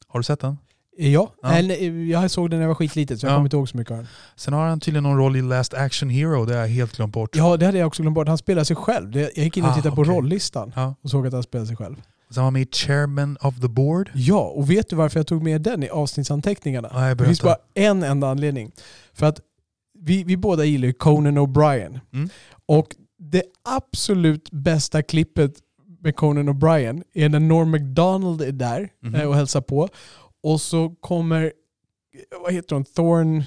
[0.07, 0.57] Har du sett den?
[0.97, 1.61] Ja, ja.
[1.61, 3.35] Jag såg den när jag var skitliten så jag ja.
[3.35, 4.07] kommer inte ihåg så mycket av den.
[4.35, 7.13] Sen har han tydligen någon roll i Last Action Hero, det har jag helt glömt
[7.13, 7.35] bort.
[7.35, 8.27] Ja, det hade jag också glömt bort.
[8.27, 9.17] Han spelar sig själv.
[9.17, 10.13] Jag gick in och ah, tittade ah, på okay.
[10.13, 10.95] rolllistan ja.
[11.01, 11.95] och såg att han spelar sig själv.
[12.35, 14.11] Han var med i Chairman of the Board.
[14.13, 16.91] Ja, och vet du varför jag tog med den i avsnittsanteckningarna?
[16.93, 18.71] Nej, det finns bara en enda anledning.
[19.13, 19.41] För att
[19.99, 21.99] vi, vi båda gillar ju Conan O'Brien.
[22.13, 22.29] Mm.
[22.65, 25.53] Och det absolut bästa klippet
[25.99, 29.27] med Conan O'Brien är när Norm MacDonald är där mm.
[29.27, 29.89] och hälsar på.
[30.43, 31.53] Och så kommer,
[32.43, 33.43] vad heter hon, Thorn...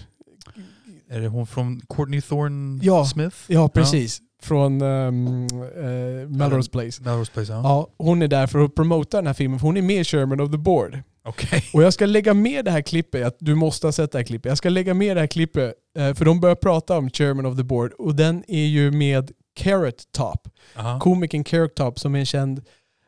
[1.09, 3.37] Är det hon från Courtney Thorne ja, Smith?
[3.47, 4.20] Ja, precis.
[4.20, 7.03] Ja från um, uh, Melrose Place.
[7.03, 7.61] Melrose Place, ja.
[7.64, 10.40] Ja, hon är där för att promota den här filmen, för hon är med Sherman
[10.40, 10.99] of the Board.
[11.24, 11.64] Okej.
[11.72, 14.51] Och jag ska lägga med det här klippet, du måste ha sett det här klippet.
[14.51, 17.57] Jag ska lägga med det här klippet, eh, för de börjar prata om Chairman of
[17.57, 20.49] the Board och den är ju med Carrot Top.
[20.76, 21.01] Aha.
[21.01, 22.62] Komikern Carrot Top som är en känd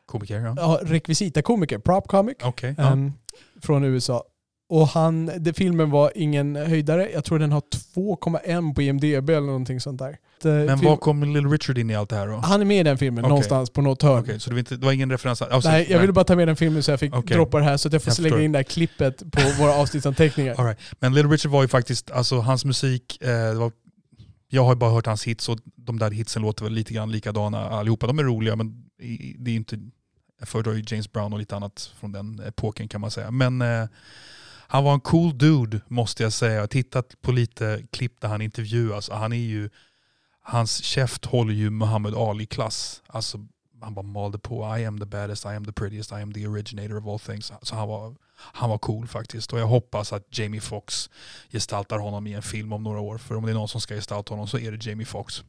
[0.05, 0.79] Komiker, ja.
[0.83, 2.75] rekvisita-komiker, prop comic, Okej.
[2.77, 2.91] ja.
[2.91, 3.13] ehm,
[3.61, 4.23] från USA.
[4.69, 7.09] Och han, det, filmen var ingen höjdare.
[7.13, 7.61] Jag tror den har
[7.95, 10.17] 2,1 på IMDB eller någonting sånt där.
[10.43, 12.35] Men var kom Little Richard in i allt det här då?
[12.35, 13.29] Han är med i den filmen Okej.
[13.29, 14.19] någonstans på något hörn.
[14.19, 15.41] Okej, så det var, inte, det var ingen referens?
[15.41, 17.37] Alltså, Nej, jag ville bara ta med den filmen så jag fick Okej.
[17.37, 18.41] droppa det här så att jag får Jag förstår.
[18.41, 20.55] in det här klippet på våra avsnittsanteckningar.
[20.59, 20.79] All right.
[20.99, 23.71] Men Little Richard var ju faktiskt, alltså hans musik, eh, var,
[24.49, 27.11] jag har ju bara hört hans hits och de där hitsen låter väl lite grann
[27.11, 28.07] likadana allihopa.
[28.07, 28.85] De är roliga men
[29.39, 29.77] det är inte,
[30.39, 33.31] jag föredrar ju James Brown och lite annat från den epoken kan man säga.
[33.31, 33.87] Men eh,
[34.67, 36.53] han var en cool dude måste jag säga.
[36.53, 39.69] Jag har tittat på lite klipp där han intervjuas han är ju,
[40.41, 43.01] hans käft håller ju Muhammad Ali-klass.
[43.07, 43.37] Alltså
[43.81, 46.47] han bara malde på I am the baddest, I am the prettiest, I am the
[46.47, 47.51] originator of all things.
[47.61, 49.53] Så han var, han var cool faktiskt.
[49.53, 51.09] Och jag hoppas att Jamie Foxx
[51.51, 53.17] gestaltar honom i en film om några år.
[53.17, 55.43] För om det är någon som ska gestalta honom så är det Jamie Foxx.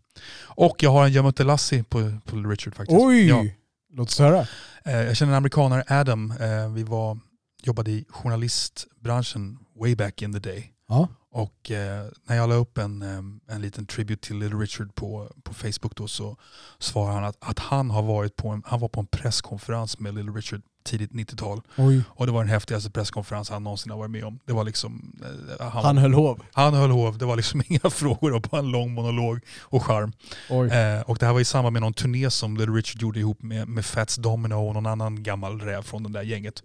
[0.45, 3.01] Och jag har en Yamutte Lassie på, på Richard faktiskt.
[3.01, 3.29] Oj!
[3.29, 3.45] Ja.
[3.93, 4.47] Låt oss höra.
[4.85, 6.31] Eh, Jag känner en amerikanare, Adam.
[6.41, 7.19] Eh, Vi var,
[7.67, 10.73] jobbade i journalistbranschen way back in the day.
[10.89, 11.09] Ja.
[11.31, 15.33] Och eh, när jag la upp en, eh, en liten tribute till Little Richard på,
[15.43, 16.37] på Facebook då så
[16.79, 20.15] svarade han att, att han har varit på en, han var på en presskonferens med
[20.15, 21.61] Little Richard tidigt 90-tal.
[21.77, 22.03] Oj.
[22.09, 24.39] Och det var den häftigaste presskonferens han någonsin har varit med om.
[24.45, 25.13] Det var liksom,
[25.61, 26.43] eh, han, Han höll hov.
[26.53, 30.13] han höll hov, det var liksom inga frågor och bara en lång monolog och charm.
[30.51, 33.43] Eh, och det här var i samband med någon turné som Little Richard gjorde ihop
[33.43, 36.63] med, med Fats Domino och någon annan gammal räv från det där gänget.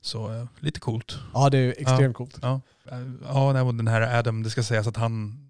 [0.00, 1.18] Så eh, lite coolt.
[1.34, 2.38] Ja, det är extremt coolt.
[2.42, 2.60] Ja,
[2.90, 5.46] Eh, ja nej, och den här Adam, det ska sägas att han,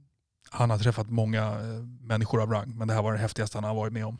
[0.50, 3.64] han har träffat många eh, människor av rang, men det här var det häftigaste han
[3.64, 4.18] har varit med om.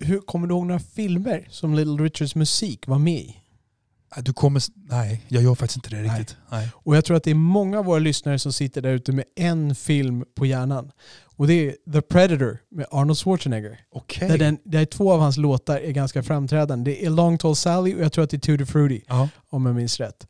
[0.00, 3.36] Hur, kommer du ihåg några filmer som Little Richards musik var med i?
[4.16, 6.18] Eh, Du kommer, nej, jag gör faktiskt inte det Nej.
[6.20, 6.36] riktigt.
[6.50, 6.68] Nej.
[6.74, 9.24] Och jag tror att det är många av våra lyssnare som sitter där ute med
[9.36, 10.90] en film på hjärnan.
[11.36, 13.80] Och det är The Predator med Arnold Schwarzenegger.
[13.92, 14.28] Okej.
[14.28, 16.90] Där, den, där två av hans låtar är ganska framträdande.
[16.90, 19.02] Det är Long Tall Sally och jag tror att det är Tutti Fruity.
[19.08, 19.28] Ja.
[19.50, 20.26] om jag minns rätt.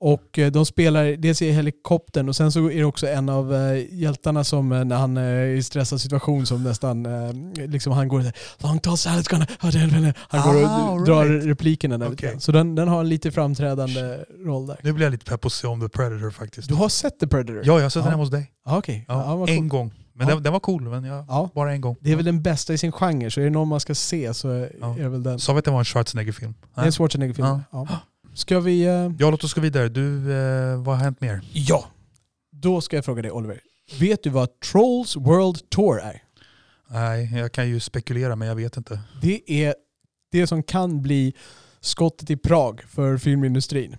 [0.00, 3.54] Och eh, de spelar dels i helikoptern och sen så är det också en av
[3.54, 7.06] eh, hjältarna som eh, när han är i stressad situation som nästan,
[7.54, 8.22] liksom han går
[8.62, 9.46] Long tall sally's gonna...
[10.28, 11.46] Han går och Ah, drar right.
[11.46, 12.40] replikerna där grann.
[12.40, 14.76] Så den, den har en lite framträdande roll där.
[14.82, 16.68] Nu blir jag lite pepp på att se om The Predator faktiskt.
[16.68, 17.62] Du har sett The Predator?
[17.64, 18.10] Ja, jag har sett den Ja.
[18.10, 18.52] hemma hos dig.
[18.64, 19.04] Ah, Okej.
[19.08, 19.92] Ja, Ja, en gång.
[20.14, 20.34] Men Ja.
[20.34, 21.50] den, den var cool, men jag, Ja.
[21.54, 21.96] bara en gång.
[22.00, 24.34] Det är väl den bästa i sin genre, så är det någon man ska se
[24.34, 25.38] så är det väl den.
[25.38, 26.54] Sa vi att det var en Schwarzenegger-film?
[26.74, 27.48] Det är en Schwarzenegger-film.
[27.72, 27.86] Ja.
[28.36, 28.82] Ska vi...
[28.84, 29.88] eh, Ja, låt oss gå vidare.
[29.88, 31.40] Du, eh, vad har hänt mer?
[31.52, 31.84] Ja!
[32.52, 33.60] Då ska jag fråga dig Oliver.
[34.00, 36.22] Vet du vad Trolls World Tour är?
[36.90, 39.00] Nej, jag kan ju spekulera men jag vet inte.
[39.22, 39.74] Det är
[40.32, 41.34] det som kan bli
[41.80, 43.96] skottet i Prag för filmindustrin.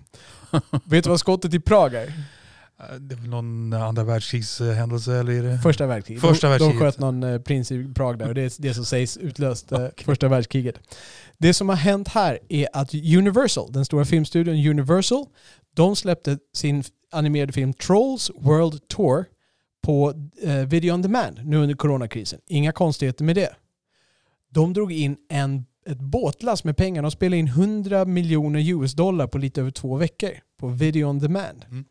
[0.86, 2.08] Vet du vad skottet i Prag är?
[2.80, 5.60] Eh, Det är väl någon andra världskrigshändelse eller är det?
[5.60, 6.22] Första världskriget.
[6.22, 6.94] Första de, de världskriget.
[6.94, 9.78] sköt någon eh, prins i Prag där och det är det som sägs utlöst eh,
[9.86, 10.06] Okej.
[10.06, 10.76] första världskriget.
[11.40, 15.26] Det som har hänt här är att Universal, den stora filmstudion Universal,
[15.76, 19.26] de släppte sin animerade film Trolls World Tour
[19.84, 22.40] på eh, video on demand nu under coronakrisen.
[22.48, 23.56] Inga konstigheter med det.
[24.50, 27.02] De drog in en, ett båtlass med pengar.
[27.02, 31.66] De spelade in 100 miljoner US-dollar på lite över två veckor på video on demand.
[31.70, 31.86] Mm.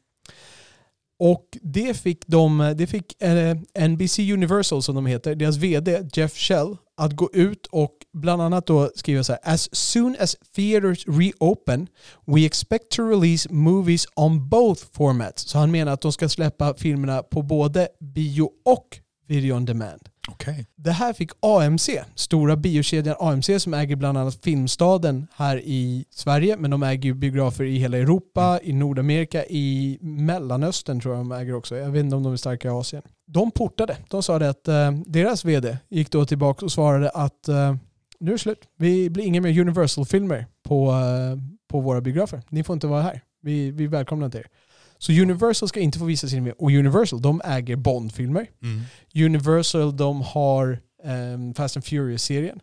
[1.18, 3.56] Och det fick, de, det fick eh,
[3.88, 8.66] NBC Universal som de heter, deras VD Jeff Shell, att gå ut och bland annat
[8.66, 11.88] då skriva så här As soon as theaters reopen
[12.24, 15.42] we expect to release movies on both formats.
[15.42, 20.08] Så han menar att de ska släppa filmerna på både bio och video on demand.
[20.28, 20.66] Okej.
[20.76, 26.56] Det här fick AMC, stora biokedjan AMC som äger bland annat Filmstaden här i Sverige,
[26.56, 31.32] men de äger ju biografer i hela Europa, i Nordamerika, i Mellanöstern tror jag de
[31.32, 31.76] äger också.
[31.76, 33.02] Jag vet inte om de är starka i Asien.
[33.26, 33.96] De portade.
[34.08, 37.76] De sa det att eh, deras vd gick då tillbaka och svarade att eh,
[38.18, 38.68] nu är det slut.
[38.76, 42.42] Vi blir inga mer Universal-filmer på, eh, på våra biografer.
[42.48, 43.20] Ni får inte vara här.
[43.42, 44.46] Vi, vi välkomnar inte er.
[44.98, 46.62] Så Universal ska inte få visa sina filmer.
[46.62, 48.46] Och Universal, de äger Bond-filmer.
[48.62, 48.82] Mm.
[49.26, 52.60] Universal de har ehm, Fast and Furious-serien.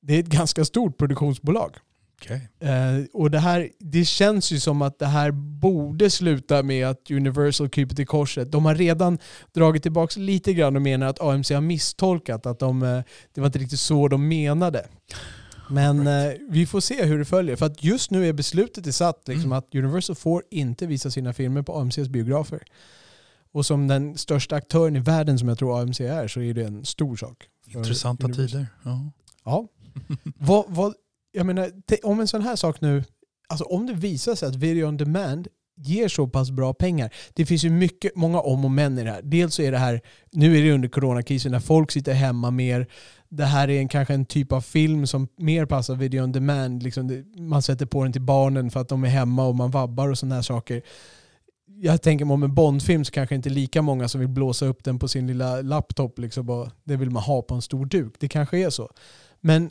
[0.00, 1.70] Det är ett ganska stort produktionsbolag.
[2.22, 2.48] Okej.
[2.60, 7.10] Eh, och det här, det känns ju som att det här borde sluta med att
[7.10, 8.52] Universal kryper till korset.
[8.52, 9.18] De har redan
[9.54, 13.00] dragit tillbaka lite grann och menar att AMC har misstolkat, att de, eh,
[13.34, 14.86] det var inte riktigt så de menade.
[15.70, 17.56] Men eh, vi får se hur det följer.
[17.56, 19.58] För att just nu är beslutet satt liksom, Mm.
[19.58, 22.62] att Universal får inte visa sina filmer på AMCs biografer.
[23.52, 26.64] Och som den största aktören i världen som jag tror AMC är så är det
[26.64, 27.36] en stor sak.
[27.66, 28.48] Intressanta Universal.
[28.48, 28.66] tider.
[28.82, 29.10] Ja.
[29.44, 29.68] Ja.
[30.38, 30.94] vad, vad,
[31.36, 31.70] jag menar,
[32.02, 33.04] om en sån här sak nu,
[33.48, 37.14] alltså om det visar sig att video on demand ger så pass bra pengar.
[37.34, 39.22] Det finns ju mycket, många om och men i det här.
[39.22, 40.00] Dels så är det här,
[40.32, 42.86] nu är det under coronakrisen när folk sitter hemma mer.
[43.28, 46.82] Det här är en, kanske en typ av film som mer passar video on demand.
[46.82, 49.70] Liksom det, man sätter på den till barnen för att de är hemma och man
[49.70, 50.82] vabbar och sådana här saker.
[51.66, 54.84] Jag tänker mig om en Bondfilm så kanske inte lika många som vill blåsa upp
[54.84, 56.18] den på sin lilla laptop.
[56.18, 58.14] Liksom det vill man ha på en stor duk.
[58.18, 58.90] Det kanske är så.
[59.40, 59.70] Men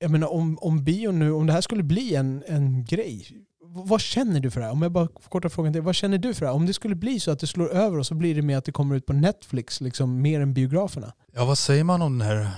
[0.00, 3.26] jag menar om, om bio nu, om det här skulle bli en, en grej,
[3.62, 4.72] vad känner du för det här?
[4.72, 6.54] Om jag bara korta frågan till vad känner du för det här?
[6.56, 8.64] Om det skulle bli så att det slår över och så blir det med att
[8.64, 11.12] det kommer ut på Netflix, liksom mer än biograferna.
[11.32, 12.50] ja, vad säger man om den här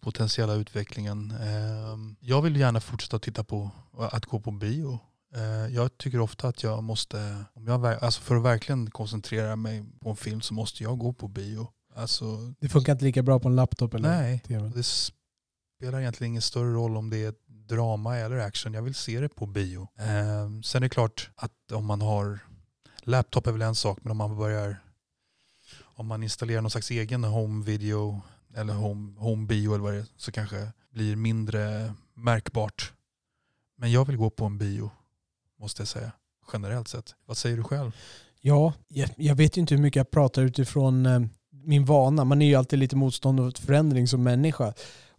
[0.00, 1.30] potentiella utvecklingen?
[1.30, 3.70] Ehm, Jag vill gärna fortsätta titta på
[4.12, 4.98] att gå på bio.
[5.36, 9.84] Eh, Jag tycker ofta att jag måste, om jag, alltså för att verkligen koncentrera mig
[10.00, 11.66] på en film så måste jag gå på bio.
[11.96, 12.24] Alltså,
[12.60, 14.68] Det funkar inte lika bra på en laptop eller nej, TV.
[14.74, 14.82] det
[15.82, 18.74] spelar egentligen ingen större roll om det är drama eller action.
[18.74, 19.88] Jag vill se det på bio.
[19.98, 22.38] Eh, sen är det klart att om man har,
[23.02, 24.76] laptop är väl en sak, men om man börjar,
[25.82, 28.20] om man installerar någon slags egen home video
[28.54, 32.92] eller home, home bio eller vad det är, så kanske det blir mindre märkbart.
[33.76, 34.90] Men jag vill gå på en bio,
[35.58, 36.12] måste jag säga,
[36.52, 37.14] generellt sett.
[37.26, 37.96] Vad säger du själv?
[38.40, 38.72] Ja,
[39.16, 41.20] jag, vet ju inte hur mycket jag pratar utifrån eh,
[41.50, 42.24] min vana.
[42.24, 44.74] Man är ju alltid lite motståndare till förändring som människa.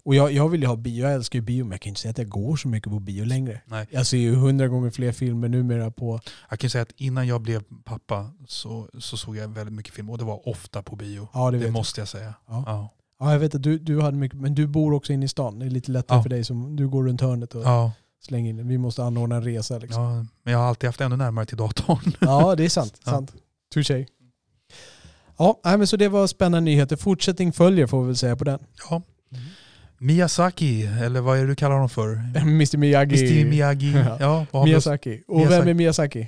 [0.06, 2.01] Och jag, jag vill ju ha bio, jag älskar ju bio, men jag kan inte
[2.01, 3.62] säga att jag går så mycket på bio längre.
[3.66, 3.88] Nej.
[3.91, 6.20] Jag ser ju hundra gånger fler filmer numera på...
[6.49, 10.10] Jag kan säga att innan jag blev pappa så, så såg jag väldigt mycket film
[10.10, 11.28] och det var ofta på bio.
[11.34, 12.34] Ja, det Det, måste jag säga.
[12.47, 12.64] Ja.
[12.66, 12.89] Ja.
[13.20, 15.60] Ja, jag vet att du, du hade mycket, men du bor också inne i stan.
[15.60, 16.24] Det är lite lättare Ja.
[16.24, 17.91] för dig som du går runt hörnet och Ja.
[18.22, 18.68] slänger in.
[18.68, 20.04] Vi måste anordna en resa liksom.
[20.04, 22.12] Ja, men jag har alltid haft ännu närmare till datorn.
[22.20, 22.93] Ja, det är sant.
[23.06, 23.12] Ja.
[23.12, 23.34] sant.
[23.74, 24.06] Touché.
[25.38, 26.95] Ja, men så det var spännande nyheter.
[26.95, 28.60] Fortsättning följer får vi väl säga på den.
[28.89, 29.01] Ja.
[30.04, 32.14] Miyazaki, eller vad är det du kallar honom för?
[32.36, 33.36] Mr Miyagi.
[33.41, 33.93] Mr Miyagi.
[34.20, 34.45] Ja.
[34.51, 35.24] Ja, Miyazaki.
[35.28, 35.60] Och Miyazaki.
[35.60, 36.28] vem är Miyazaki?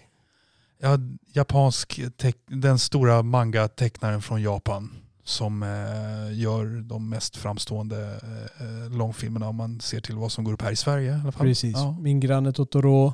[0.82, 0.98] ja,
[1.34, 2.00] japansk,
[2.48, 4.92] den stora manga-tecknaren från Japan
[5.24, 8.20] som eh, gör de mest framstående
[8.60, 11.12] eh, långfilmerna om man ser till vad som går upp här i Sverige.
[11.12, 11.48] I alla fall.
[11.48, 11.74] Precis.
[11.76, 11.98] Ja.
[12.02, 13.14] Min granne Totoro,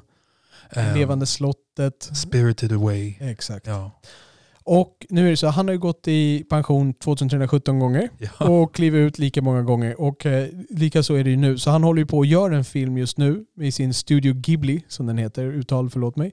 [0.69, 2.09] Eh, Levande slottet.
[2.13, 3.15] Spirited Away.
[3.19, 3.67] Exakt.
[3.67, 3.91] Ja.
[4.73, 8.09] Och nu är det så, han har ju gått i pension 2317 gånger
[8.39, 8.49] Ja.
[8.49, 10.01] och klivit ut lika många gånger.
[10.01, 11.57] Och eh, lika så är det ju nu.
[11.57, 14.83] Så han håller ju på att göra en film just nu i sin Studio Ghibli,
[14.87, 16.31] som den heter, uttal förlåt mig.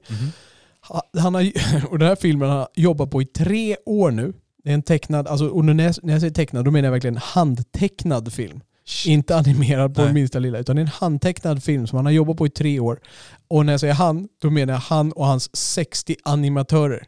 [0.87, 1.51] Ha- Han har,
[1.91, 4.33] och den här filmen har han jobbat på i tre år nu.
[4.63, 6.91] Det är en tecknad, alltså, och när jag, när jag säger tecknad då menar jag
[6.91, 8.59] verkligen handtecknad film.
[9.07, 10.13] Inte animerad på Nej.
[10.13, 12.79] minsta lilla, utan det är en handtecknad film som han har jobbat på i tre
[12.79, 12.99] år.
[13.47, 17.03] Och när jag säger han, då menar jag han och hans 60 animatörer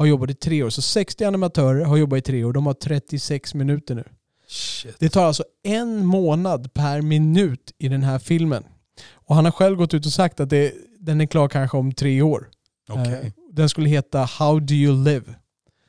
[0.00, 0.70] har jobbat i tre år.
[0.70, 4.04] Så 60 animatörer har jobbat i tre år, de har 36 minuter nu.
[4.48, 4.96] Shit.
[4.98, 8.64] Det tar alltså en månad per minut i den här filmen.
[9.12, 11.92] Och han har själv gått ut och sagt att det, den är klar kanske om
[11.92, 12.48] tre år.
[12.88, 15.34] Eh, Den skulle heta How Do You Live?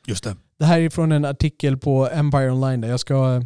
[0.06, 0.36] Just det.
[0.58, 2.80] Det här är från en artikel på Empire Online.
[2.80, 3.42] Där jag ska eh,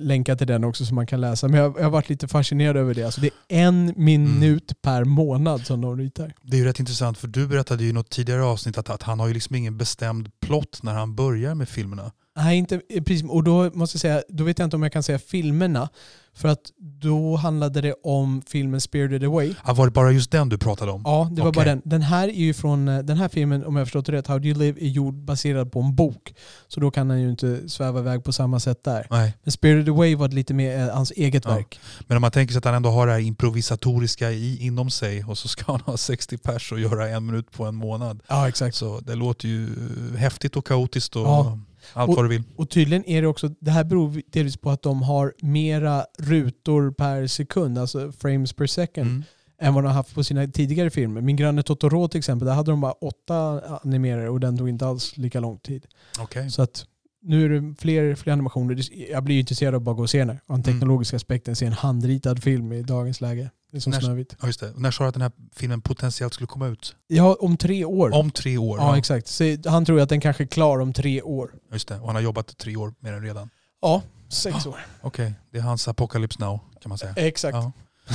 [0.00, 1.48] länka till den också så man kan läsa.
[1.48, 3.04] Men jag, jag har varit lite fascinerad över det.
[3.04, 6.34] Alltså det är en minut per månad som de ritar.
[6.42, 9.02] Det är ju rätt intressant för du berättade ju i något tidigare avsnitt att, att
[9.02, 12.12] han har ju liksom ingen bestämd plott när han börjar med filmerna.
[12.36, 13.30] Nej, inte eh, precis.
[13.30, 15.88] Och då måste jag säga, då vet jag inte om jag kan säga filmerna.
[16.34, 19.54] För att då handlade det om filmen Spirited Away.
[19.62, 21.02] Ah, var det bara just den du pratade om?
[21.04, 21.64] Ja, det var Okej.
[21.64, 21.82] bara den.
[21.84, 24.38] Den här är ju från, eh, den här filmen, om jag förstått det rätt, How
[24.38, 26.34] Do You Live, är gjord baserad på en bok.
[26.68, 29.06] Så då kan han ju inte sväva iväg på samma sätt där.
[29.10, 29.34] Nej.
[29.42, 31.54] Men Spirited Away var lite mer eh, hans eget Ja.
[31.54, 31.80] verk.
[32.06, 35.24] Men om man tänker sig att han ändå har det här improvisatoriska i, inom sig
[35.24, 38.22] och så ska han ha 60 pers och göra en minut på en månad.
[38.28, 38.76] Ja, exakt.
[38.76, 39.68] Så det låter ju
[40.16, 41.58] häftigt och kaotiskt och Ja.
[41.92, 42.42] allt vad du vill.
[42.56, 46.90] Och tydligen är det också, det här beror delvis på att de har mera rutor
[46.90, 49.22] per sekund, alltså frames per second, Mm.
[49.60, 51.20] än vad de har haft på sina tidigare filmer.
[51.20, 54.86] Min granne Totoro till exempel, där hade de bara åtta animerare och den tog inte
[54.86, 55.86] alls lika lång tid.
[56.18, 56.50] Okej.
[56.50, 56.84] Så att
[57.28, 58.78] nu är det fler, fler animationer.
[59.10, 60.28] Jag blir ju intresserad av att bara gå och se den.
[60.30, 60.62] Och den Mm.
[60.62, 63.50] teknologiska aspekten, se en handritad film i dagens läge.
[63.70, 64.36] Det är som När- Snövit.
[64.40, 64.72] Ja, just det.
[64.76, 66.96] När sa du att den här filmen potentiellt skulle komma ut?
[67.06, 68.14] Ja, om tre år.
[68.14, 68.78] Om tre år?
[68.78, 69.26] ja, exakt.
[69.26, 71.50] Så han tror att den kanske är klar om tre år.
[71.72, 71.98] Just det.
[72.00, 73.50] Och han har jobbat tre år med den redan.
[73.82, 74.86] Ja, sex år.
[75.00, 77.12] Okej, det är hans apocalypse now kan man säga.
[77.16, 77.54] Exakt.
[77.54, 77.72] Ja.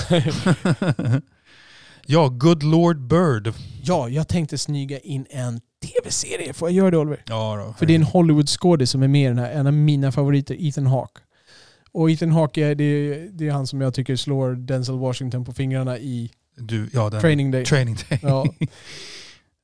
[2.06, 3.54] ja, Good Lord Bird.
[3.84, 6.54] Ja, jag tänkte smyga in en tv-serie.
[6.54, 7.24] Får jag göra det Oliver?
[7.28, 7.74] Ja, då.
[7.74, 9.52] För det är en Hollywood-skådis som är med i den här.
[9.52, 11.22] En av mina favoriter, Ethan Hawke.
[11.92, 15.46] Och Ethan Hawke, är, det, är- det är han som jag tycker slår Denzel Washington
[15.46, 17.66] på fingrarna i du, ja, den, Training Day.
[17.66, 18.20] Training Day.
[18.24, 18.46] Ja.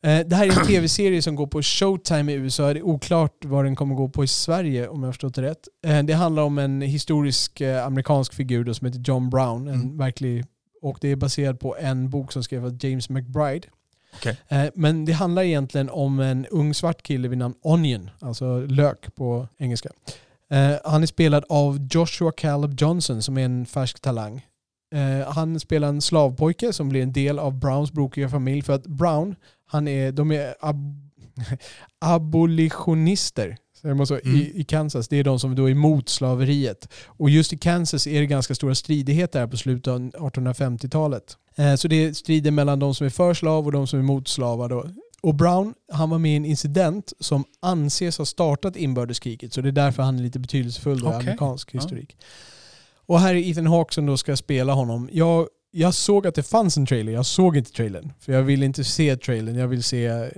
[0.03, 2.73] Eh, Det här är en tv-serie som går på Showtime i USA.
[2.73, 5.41] Det är oklart vad den kommer gå på i Sverige om jag har förstått det
[5.41, 5.67] rätt.
[5.85, 9.67] Eh, Det handlar om en historisk eh, amerikansk figur då, som heter John Brown.
[9.67, 9.97] En Mm.
[9.97, 10.45] verklig,
[10.81, 13.67] och det är baserat på en bok som skrevs av James McBride.
[14.19, 14.37] Okej.
[14.47, 19.15] Eh, Men det handlar egentligen om en ung svart kille vid namn Onion, alltså lök
[19.15, 19.89] på engelska.
[20.51, 24.45] Eh, Han är spelad av Joshua Caleb Johnson som är en färsk talang.
[24.95, 28.87] Eh, Han spelar en slavpojke som blir en del av Browns brokiga familj för att
[28.87, 29.35] Brown,
[29.67, 31.09] han är, de är ab
[31.99, 33.57] abolitionister
[34.05, 34.35] så Mm.
[34.37, 35.07] i, i Kansas.
[35.07, 36.89] Det är de som då är emot slaveriet.
[37.05, 41.37] Och just i Kansas är det ganska stora stridigheter här på slutet av 1850-talet.
[41.59, 44.03] Eh, Så det är strider mellan de som är för slav och de som är
[44.03, 44.69] emot slavar.
[44.69, 44.85] Då.
[45.21, 49.53] Och Brown, han var med i en incident som anses ha startat inbördeskriget.
[49.53, 51.79] Så det är därför han är lite betydelsefull då i amerikansk Ja.
[51.79, 52.17] historik.
[53.05, 55.09] Och här är Ethan Hawke som då ska spela honom.
[55.11, 58.13] Jag, jag såg att det fanns en trailer, jag såg inte trailern.
[58.19, 60.29] För jag vill inte se trailern, jag vill se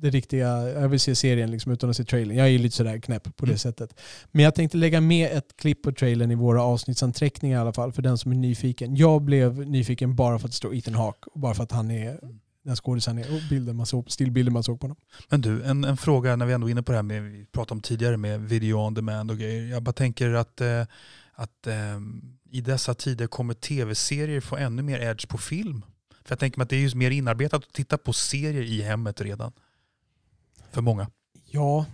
[0.00, 2.36] det riktiga, jag vill se serien liksom utan att se trailern.
[2.36, 3.58] Jag är ju lite sådär knäpp på det Mm.
[3.58, 4.00] sättet.
[4.30, 7.92] Men jag tänkte lägga med ett klipp på trailern i våra avsnittsanteckningar i alla fall,
[7.92, 8.96] för den som är nyfiken.
[8.96, 11.90] Jag blev nyfiken bara för att det står Ethan Hawke och bara för att han
[11.90, 12.18] är
[12.64, 14.96] den skådisen är och bilden man såg, stillbilden man såg på honom.
[15.28, 17.44] Men du, en, en fråga när vi ändå är inne på det här med, vi
[17.46, 19.62] pratade om tidigare med video on demand och grejer.
[19.70, 20.82] Jag bara tänker att, eh,
[21.32, 21.74] att eh,
[22.50, 25.82] i dessa tider kommer tv-serier få ännu mer edge på film.
[26.24, 28.82] För jag tänker mig att det är ju mer inarbetat att titta på serier i
[28.82, 29.52] hemmet redan.
[30.70, 31.10] För många.
[31.50, 31.86] Ja,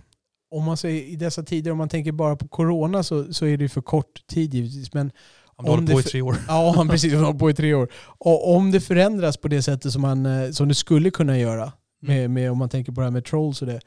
[0.51, 3.57] om man säger i dessa tider, om man tänker bara på corona så, så är
[3.57, 4.93] det för kort tid givetvis.
[4.93, 5.11] Men
[5.55, 6.35] Om du Om håller på i tre år.
[6.47, 7.13] Ja, precis.
[7.13, 7.89] Hållit på i tre år.
[8.17, 11.71] Och om det förändras på det sättet som, man, eh, som det skulle kunna göra,
[12.01, 13.79] med, med, om man tänker på det här med trolls och det,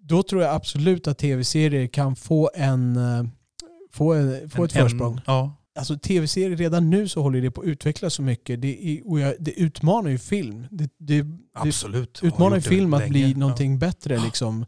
[0.00, 3.24] då tror jag absolut att tv-serier kan få en eh,
[3.92, 5.20] få, en, få En- ett försprång.
[5.26, 8.62] Ja, Alltså tv-serier, redan nu så håller det på att utvecklas så mycket.
[8.62, 10.66] Det, är, och jag, det utmanar ju film.
[10.70, 12.20] Det, det, det absolut.
[12.20, 13.10] Har utmanar ju det film att länge.
[13.10, 13.36] bli Ja.
[13.38, 14.18] någonting bättre.
[14.24, 14.66] Liksom.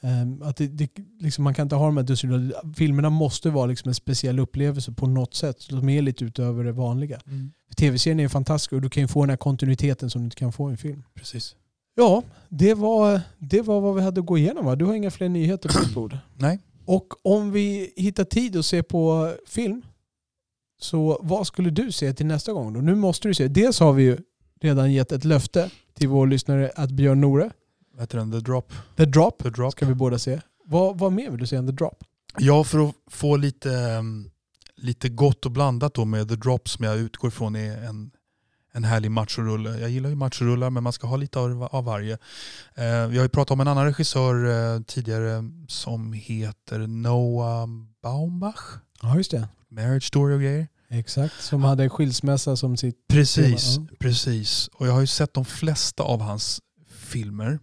[0.00, 0.88] Ehm, att det, det,
[1.20, 2.52] liksom man kan inte ha de här dussinerna.
[2.76, 5.68] Filmerna måste vara liksom en speciell upplevelse på något sätt.
[5.70, 7.20] De är lite utöver det vanliga.
[7.26, 10.36] Mm, Tv-serien är fantastisk och du kan ju få den här kontinuiteten som du inte
[10.36, 11.02] kan få i en film.
[11.14, 11.56] precis.
[11.94, 14.76] Ja, det var, det var vad vi hade att gå igenom va?
[14.76, 16.18] Du har inga fler nyheter på ditt bord?
[16.36, 16.58] Nej.
[16.84, 19.82] Och om vi hittar tid att se på film,
[20.82, 22.80] så vad skulle du se till nästa gång då?
[22.80, 23.48] Nu måste du se.
[23.48, 24.18] Dels har vi ju
[24.60, 27.50] redan gett ett löfte till vår lyssnare att Björn Nore,
[27.92, 28.32] Vad heter den?
[28.32, 28.72] The Drop.
[28.96, 29.72] The Drop, The Drop.
[29.72, 30.40] ska vi båda se.
[30.64, 32.04] Vad, vad mer vill du se än The Drop?
[32.38, 34.30] Ja, för att få lite, um,
[34.76, 38.10] lite gott och blandat då med The Drop som jag utgår ifrån är en,
[38.72, 39.78] en härlig machorulle.
[39.78, 42.12] Jag gillar ju machorullar men man ska ha lite av, av varje.
[42.74, 47.66] Eh, vi har ju pratat om en annan regissör eh, tidigare som heter Noah
[48.02, 48.60] Baumbach.
[49.02, 49.48] Ja, just det.
[49.72, 50.68] Marriage Story och grejer.
[50.88, 53.08] Exakt, som hade skilsmässa som sitt...
[53.08, 54.68] Precis, Tema, precis.
[54.72, 56.60] Och jag har ju sett de flesta av hans
[56.96, 57.58] filmer.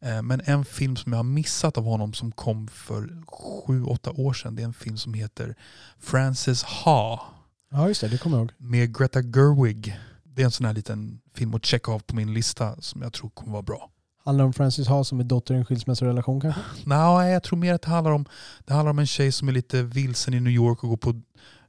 [0.00, 4.10] Eh, Men en film som jag har missat av honom som kom för sju, åtta
[4.10, 4.54] år sedan.
[4.56, 5.56] Det är en film som heter
[5.98, 7.26] Frances Ha
[7.72, 8.08] Ja, just det.
[8.08, 8.52] Det kommer jag ihåg.
[8.58, 9.98] med Greta Gerwig.
[10.24, 13.12] Det är en sån här liten film att checka av på min lista som jag
[13.12, 13.90] tror kommer vara bra.
[14.24, 16.60] Handlar om Francis Ha som är dotter i en skilsmässorelation kanske?
[16.84, 18.26] Nej, jag tror mer att det handlar om,
[18.64, 21.20] det handlar om en tjej som är lite vilsen i New York och går på,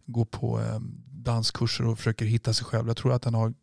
[0.05, 0.79] går på eh,
[1.11, 2.87] danskurser och försöker hitta sig själv.
[2.87, 3.53] Jag tror att den har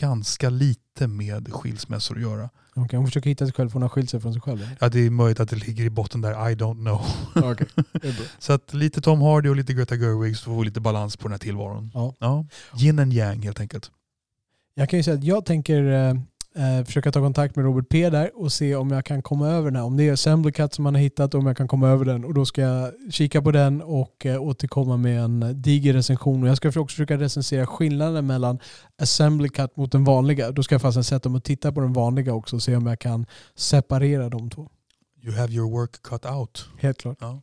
[0.00, 2.50] ganska lite med skilsmässor att göra.
[2.74, 4.62] Okej, hon försöker hitta sig själv för hon har skilt sig från sig själv.
[4.62, 4.76] eller?
[4.80, 7.06] Ja, det är möjligt att det ligger i botten där, I don't know.
[7.92, 8.26] Det bra.
[8.38, 11.22] Så att lite Tom Hardy och lite Greta Gerwig så får vi lite balans på
[11.22, 11.90] den här tillvaron.
[11.94, 12.14] Ja.
[12.18, 12.46] Ja.
[12.80, 13.90] Yin and yang helt enkelt.
[14.74, 16.12] Jag kan ju säga att jag tänker
[16.54, 19.64] eh, försöka ta kontakt med Robert P där och se om jag kan komma över
[19.64, 19.84] den här.
[19.84, 22.24] Om det är Assembly Cut som han har hittat, om jag kan komma över den.
[22.24, 26.42] Och då ska jag kika på den och eh, återkomma med en diger recension.
[26.42, 28.58] Och jag ska också försöka recensera skillnaden mellan
[29.02, 30.50] Assembly Cut mot den vanliga.
[30.50, 32.86] Då ska jag fastän sätta mig och titta på den vanliga också och se om
[32.86, 34.68] jag kan separera de två.
[35.22, 36.68] You have your work cut out.
[36.78, 37.18] Helt klart.
[37.20, 37.42] Ja.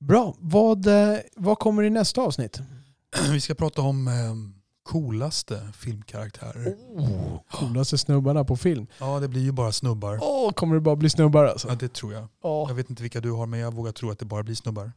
[0.00, 0.34] Bra.
[0.38, 2.60] Vad, eh, vad kommer i nästa avsnitt?
[3.32, 4.57] Vi ska prata om eh,
[4.88, 6.76] coolaste filmkaraktärer.
[6.94, 8.86] Oh, coolaste snubbarna på film.
[9.00, 10.18] Ja, det blir ju bara snubbar.
[10.22, 11.68] Åh, kommer det bara bli snubbar alltså?
[11.68, 12.28] Ja, det tror jag.
[12.42, 12.68] Åh.
[12.68, 14.92] Jag vet inte vilka du har, men jag vågar tro att det bara blir snubbar.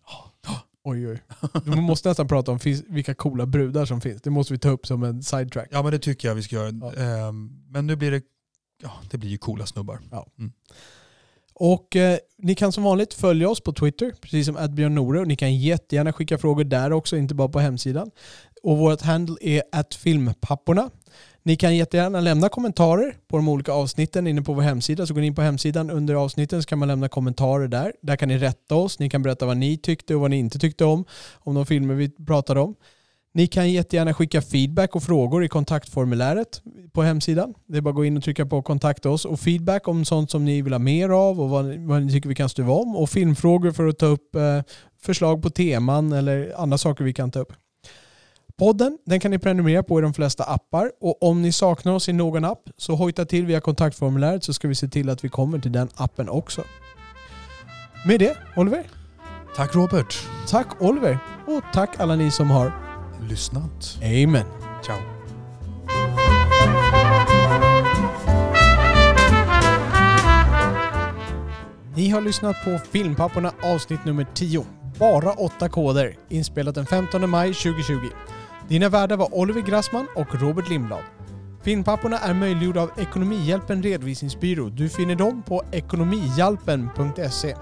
[0.83, 1.21] Oj, oj.
[1.65, 4.21] Du måste nästan prata om vilka coola brudar som finns.
[4.21, 5.67] Det måste vi ta upp som en sidetrack.
[5.71, 6.71] Ja, men det tycker jag vi ska göra.
[6.81, 6.93] Ja.
[6.93, 8.21] Ehm, men nu blir det,
[8.83, 9.99] ja, det blir ju coola snubbar.
[11.53, 15.19] Och eh, ni kan som vanligt följa oss på Twitter, precis som Adbjörn Nore.
[15.19, 18.11] Och ni kan jättegärna skicka frågor där också, inte bara på hemsidan.
[18.64, 19.64] Och vårt handle är
[19.97, 20.89] @filmpapporna.
[21.43, 25.05] Ni kan jättegärna lämna kommentarer på de olika avsnitten inne på vår hemsida.
[25.05, 27.93] Så går ni in på hemsidan under avsnitten så kan man lämna kommentarer där.
[28.01, 28.99] Där kan ni rätta oss.
[28.99, 31.93] Ni kan berätta vad ni tyckte och vad ni inte tyckte om, om de filmer
[31.93, 32.76] vi pratade om.
[33.34, 36.62] Ni kan jättegärna skicka feedback och frågor i kontaktformuläret
[36.93, 37.53] på hemsidan.
[37.68, 40.32] Det är bara att gå in och trycka på kontakta oss och feedback om sånt
[40.32, 42.95] som ni vill ha mer av och vad, vad ni tycker vi kan stuva om
[42.95, 44.62] och filmfrågor för att ta upp eh,
[45.01, 47.53] förslag på teman eller andra saker vi kan ta upp.
[48.62, 52.09] Podden den kan ni prenumerera på i de flesta appar och om ni saknar oss
[52.09, 55.30] i någon app så hojta till via kontaktformuläret så ska vi se till att vi
[55.30, 56.64] kommer till den appen också.
[58.07, 58.84] Med det, Oliver.
[59.55, 60.28] Tack Robert.
[60.49, 62.72] Tack Oliver och tack alla ni som har
[63.30, 63.97] Lyssnat.
[64.01, 64.45] Amen.
[64.86, 64.97] Ciao.
[71.95, 74.66] Ni har lyssnat på Filmpapporna avsnitt nummer 10.
[74.99, 76.16] Bara åtta koder.
[76.30, 77.95] Inspelat den 15 maj 2020.
[78.72, 81.03] Dina värdar var Oliver Grassman och Robert Lindblad.
[81.63, 84.69] Filmpapporna är möjliggjorda av Ekonomihjälpen Redovisningsbyrå.
[84.69, 87.55] Du finner dem på ekonomihjälpen.se.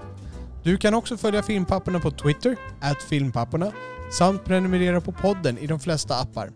[0.62, 3.72] Du kan också följa Filmpapporna på Twitter, at filmpapporna,
[4.12, 6.50] samt prenumerera på podden i de flesta appar.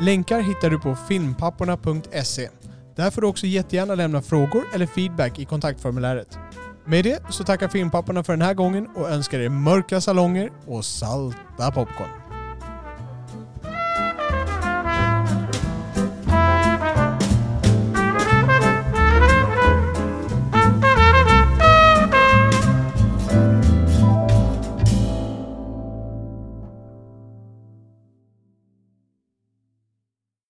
[0.00, 2.48] Länkar hittar du på filmpapporna.se.
[2.96, 6.38] Där får du också jättegärna lämna frågor eller feedback i kontaktformuläret.
[6.84, 10.84] Med det så tackar Filmpapporna för den här gången och önskar er mörka salonger och
[10.84, 12.25] salta popcorn.